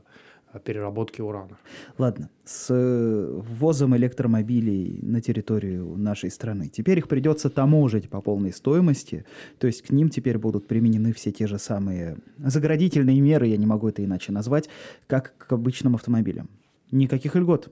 [0.57, 1.59] переработки урана.
[1.97, 6.69] Ладно, с э, ввозом электромобилей на территорию нашей страны.
[6.69, 9.25] Теперь их придется таможить по полной стоимости,
[9.59, 13.67] то есть к ним теперь будут применены все те же самые заградительные меры, я не
[13.67, 14.69] могу это иначе назвать,
[15.05, 16.49] как к обычным автомобилям.
[16.91, 17.71] Никаких льгот.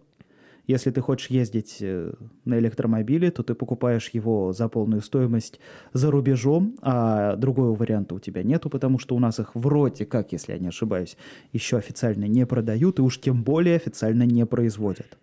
[0.68, 2.12] Если ты хочешь ездить э,
[2.44, 5.62] на электромобиле, то ты покупаешь его за полную стоимость
[5.94, 10.34] за рубежом, а другого варианта у тебя нету, потому что у нас их вроде как,
[10.34, 11.16] если я не ошибаюсь,
[11.54, 15.18] еще официально не продают и уж тем более официально не производят.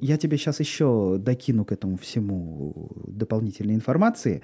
[0.00, 4.40] Я тебе сейчас еще докину к этому всему дополнительной информации.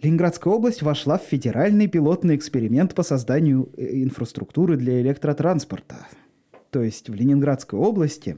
[0.00, 6.08] Ленинградская область вошла в федеральный пилотный эксперимент по созданию э, инфраструктуры для электротранспорта.
[6.70, 8.36] То есть в Ленинградской области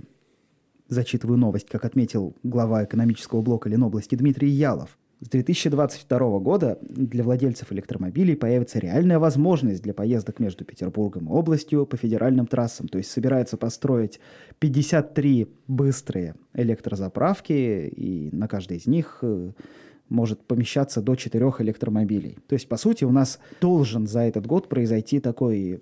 [0.89, 4.99] Зачитываю новость, как отметил глава экономического блока Ленобласти Дмитрий Ялов.
[5.20, 11.87] С 2022 года для владельцев электромобилей появится реальная возможность для поездок между Петербургом и областью
[11.87, 12.89] по федеральным трассам.
[12.89, 14.20] То есть собирается построить
[14.59, 19.53] 53 быстрые электрозаправки, и на каждой из них э,
[20.11, 22.37] может помещаться до четырех электромобилей.
[22.47, 25.80] То есть, по сути, у нас должен за этот год произойти такой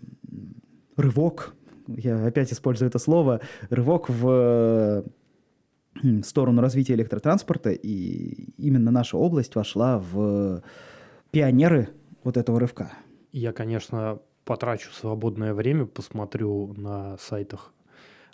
[0.97, 1.57] рывок
[1.89, 5.05] я опять использую это слово, рывок в
[6.25, 10.63] сторону развития электротранспорта, и именно наша область вошла в
[11.31, 11.91] пионеры
[12.25, 12.93] вот этого рывка.
[13.33, 17.73] Я, конечно, потрачу свободное время, посмотрю на сайтах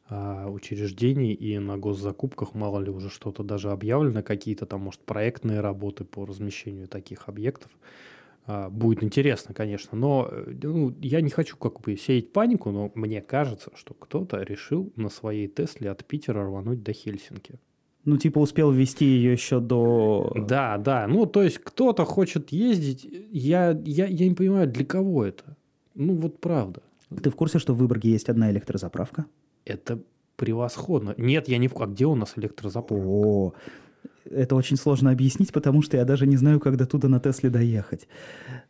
[0.09, 5.61] а, учреждений и на госзакупках, мало ли уже что-то даже объявлено, какие-то там, может, проектные
[5.61, 7.70] работы по размещению таких объектов.
[8.51, 12.90] А, будет интересно, конечно, но э, ну, я не хочу как бы сеять панику, но
[12.94, 17.61] мне кажется, что кто-то решил на своей Тесле от Питера рвануть до Хельсинки.
[18.07, 20.32] Ну, типа успел ввести ее еще до...
[20.34, 21.07] Да, да.
[21.07, 23.07] Ну, то есть кто-то хочет ездить.
[23.30, 25.55] Я, я, я не понимаю, для кого это.
[25.94, 26.80] Ну, вот правда.
[27.22, 29.26] Ты в курсе, что в Выборге есть одна электрозаправка?
[29.66, 30.01] Это
[30.36, 31.14] превосходно.
[31.18, 31.76] Нет, я не в...
[31.82, 33.07] А где у нас электрозаправка?
[33.07, 33.53] О,
[34.31, 37.51] это очень сложно объяснить, потому что я даже не знаю, как до туда на Тесле
[37.51, 38.09] доехать.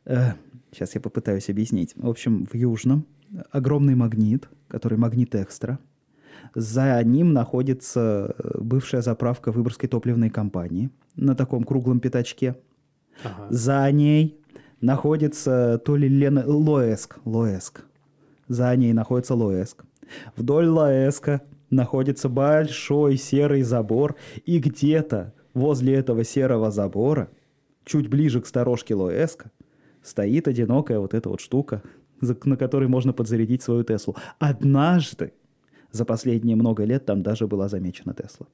[0.04, 0.32] Э,
[0.72, 1.92] сейчас я попытаюсь объяснить.
[1.96, 3.06] В общем, в Южном
[3.50, 5.78] огромный магнит, который магнит экстра.
[6.54, 12.56] За ним находится э, бывшая заправка Выборгской топливной компании на таком круглом пятачке.
[13.24, 13.46] Ага.
[13.50, 14.40] За ней
[14.80, 16.44] находится то ли Лена...
[16.46, 17.18] Лоэск.
[17.24, 17.82] Лоэск.
[18.46, 19.84] За ней находится Лоэск.
[20.36, 27.30] Вдоль Лоэска находится большой серый забор, и где-то возле этого серого забора,
[27.84, 29.50] чуть ближе к сторожке Лоэска,
[30.02, 31.82] стоит одинокая вот эта вот штука,
[32.20, 34.16] на которой можно подзарядить свою Теслу.
[34.38, 35.32] Однажды
[35.92, 38.46] за последние много лет там даже была замечена Тесла.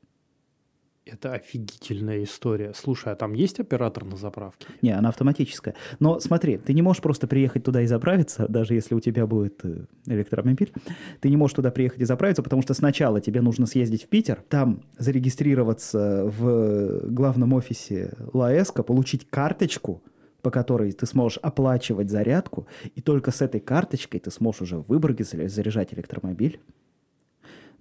[1.07, 2.73] Это офигительная история.
[2.75, 4.67] Слушай, а там есть оператор на заправке?
[4.81, 5.75] Не, она автоматическая.
[6.01, 9.63] Но смотри, ты не можешь просто приехать туда и заправиться, даже если у тебя будет
[9.65, 10.73] э, электромобиль.
[11.21, 14.43] Ты не можешь туда приехать и заправиться, потому что сначала тебе нужно съездить в Питер,
[14.49, 20.03] там зарегистрироваться в главном офисе ЛАЭСКа, получить карточку,
[20.41, 24.89] по которой ты сможешь оплачивать зарядку, и только с этой карточкой ты сможешь уже в
[24.89, 26.61] Выборге заряжать электромобиль.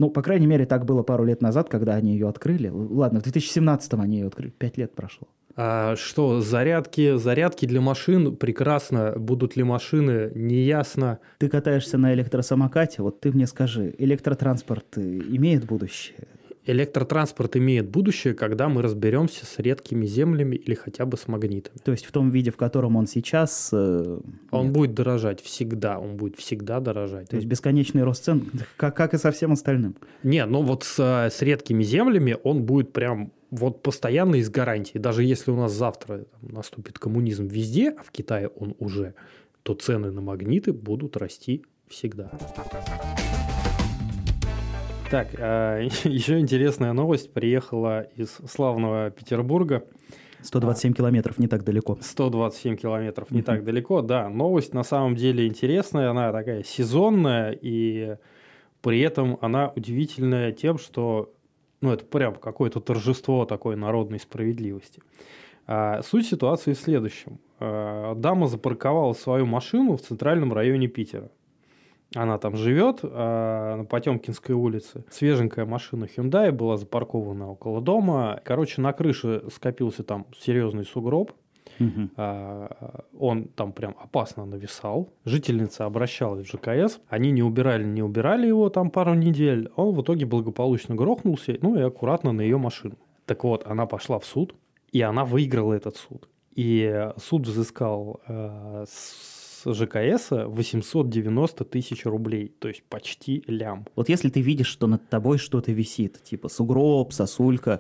[0.04, 2.68] Ну, по крайней мере, так было пару лет назад, когда они ее открыли.
[2.68, 4.50] Ладно, в 2017 они ее открыли.
[4.50, 5.30] Пять лет прошло.
[5.56, 9.14] А что, зарядки, зарядки для машин прекрасно.
[9.16, 11.20] Будут ли машины, неясно.
[11.38, 16.28] Ты катаешься на электросамокате, вот ты мне скажи, электротранспорт имеет будущее?
[16.66, 21.78] Электротранспорт имеет будущее, когда мы разберемся с редкими землями или хотя бы с магнитами.
[21.84, 23.70] То есть в том виде, в котором он сейчас...
[23.74, 24.20] Э,
[24.52, 24.74] он нет.
[24.74, 27.30] будет дорожать всегда, он будет всегда дорожать.
[27.30, 29.96] То есть бесконечный рост цен, как, как и со всем остальным.
[30.24, 34.98] Не, ну вот с, с редкими землями он будет прям вот постоянно из гарантии.
[34.98, 39.16] Даже если у нас завтра там, наступит коммунизм везде, а в Китае он уже,
[39.64, 42.32] то цены на магниты будут расти всегда.
[45.14, 49.84] Так, а, еще интересная новость приехала из славного Петербурга.
[50.42, 52.00] 127 а, километров, не так далеко.
[52.02, 54.28] 127 километров, не так далеко, да.
[54.28, 58.16] Новость на самом деле интересная, она такая сезонная, и
[58.82, 61.32] при этом она удивительная тем, что
[61.82, 65.04] ну, это прям какое-то торжество такой народной справедливости.
[65.68, 67.38] А, суть ситуации в следующем.
[67.60, 71.30] А, дама запарковала свою машину в центральном районе Питера.
[72.16, 75.04] Она там живет э, на Потемкинской улице.
[75.10, 78.40] Свеженькая машина Hyundai была запаркована около дома.
[78.44, 81.32] Короче, на крыше скопился там серьезный сугроб.
[81.80, 82.10] Угу.
[82.18, 85.10] А, он там прям опасно нависал.
[85.26, 87.00] Жительница обращалась в ЖКС.
[87.08, 89.72] Они не убирали, не убирали его там пару недель.
[89.76, 92.96] Он в итоге благополучно грохнулся, ну и аккуратно на ее машину.
[93.26, 94.56] Так вот, она пошла в суд,
[94.92, 96.30] и она выиграла этот суд.
[96.56, 98.86] И суд взыскал э,
[99.66, 103.86] ЖКС 890 тысяч рублей, то есть почти лям.
[103.96, 107.80] Вот если ты видишь, что над тобой что-то висит, типа сугроб, сосулька,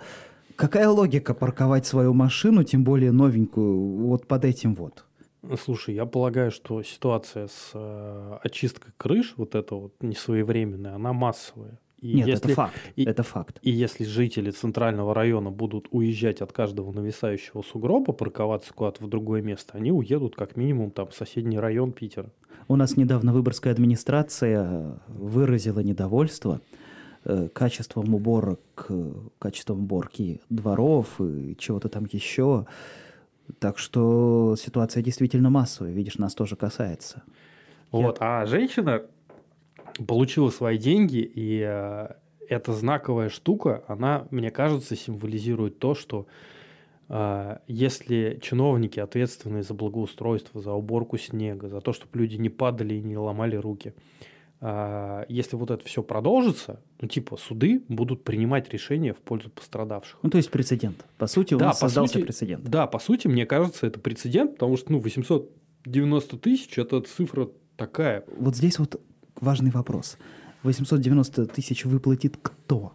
[0.55, 5.05] какая логика парковать свою машину, тем более новенькую, вот под этим вот?
[5.61, 11.79] Слушай, я полагаю, что ситуация с э, очисткой крыш, вот эта вот несвоевременная, она массовая.
[12.03, 12.75] И Нет, если, это факт.
[12.97, 13.59] И, это факт.
[13.61, 19.41] И если жители центрального района будут уезжать от каждого нависающего сугроба, парковаться куда-то в другое
[19.41, 22.29] место, они уедут как минимум там в соседний район Питера.
[22.67, 26.59] У нас недавно выборгская администрация выразила недовольство
[27.23, 28.87] э, качеством уборок,
[29.39, 32.65] качеством уборки дворов и чего-то там еще.
[33.59, 37.23] Так что ситуация действительно массовая, видишь, нас тоже касается.
[37.91, 38.41] Вот, Я...
[38.41, 39.03] а женщина,
[40.07, 42.07] получила свои деньги, и э,
[42.49, 46.27] эта знаковая штука, она, мне кажется, символизирует то, что
[47.09, 52.95] э, если чиновники, ответственные за благоустройство, за уборку снега, за то, чтобы люди не падали
[52.95, 53.93] и не ломали руки,
[54.61, 60.19] э, если вот это все продолжится, ну типа суды будут принимать решения в пользу пострадавших.
[60.23, 61.05] Ну то есть прецедент.
[61.17, 62.63] По сути, у да, нас создался сути, прецедент.
[62.65, 68.23] Да, по сути, мне кажется, это прецедент, потому что ну 890 тысяч это цифра такая.
[68.37, 69.01] Вот здесь вот
[69.43, 70.17] важный вопрос.
[70.63, 72.93] 890 тысяч выплатит кто?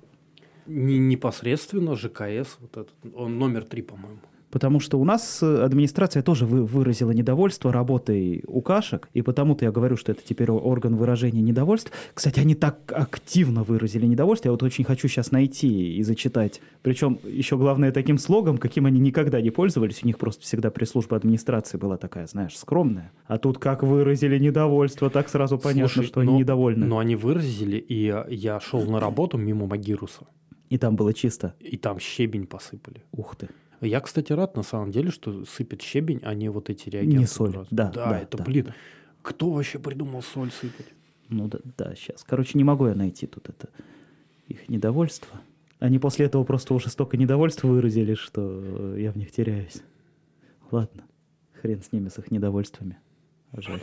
[0.67, 4.21] Не, непосредственно ЖКС, вот этот, он номер три, по-моему.
[4.51, 9.73] Потому что у нас э, администрация тоже вы, выразила недовольство работой укашек, и потому-то я
[9.73, 11.93] говорю, что это теперь орган выражения недовольств.
[12.15, 16.61] Кстати, они так активно выразили недовольство, я вот очень хочу сейчас найти и зачитать.
[16.83, 21.17] Причем еще главное таким слогом, каким они никогда не пользовались, у них просто всегда пресс-служба
[21.17, 23.13] администрации была такая, знаешь, скромная.
[23.27, 26.87] А тут как выразили недовольство, так сразу понятно, Слушай, что но, они недовольны.
[26.87, 30.27] Но они выразили, и я шел на работу мимо Магируса.
[30.71, 31.55] И там было чисто.
[31.61, 33.03] И там щебень посыпали.
[33.13, 33.49] Ух ты.
[33.81, 37.19] Я, кстати, рад на самом деле, что сыпет щебень, а не вот эти реагенты.
[37.19, 37.53] Не соль.
[37.71, 38.45] Да, да, да, это, да.
[38.45, 38.75] блин,
[39.23, 40.87] кто вообще придумал соль сыпать?
[41.29, 42.25] Ну да, да, сейчас.
[42.25, 43.69] Короче, не могу я найти тут это
[44.49, 45.41] их недовольство.
[45.79, 49.83] Они после этого просто уже столько недовольства выразили, что я в них теряюсь.
[50.71, 51.05] Ладно,
[51.61, 52.99] хрен с ними, с их недовольствами.
[53.53, 53.81] Жаль.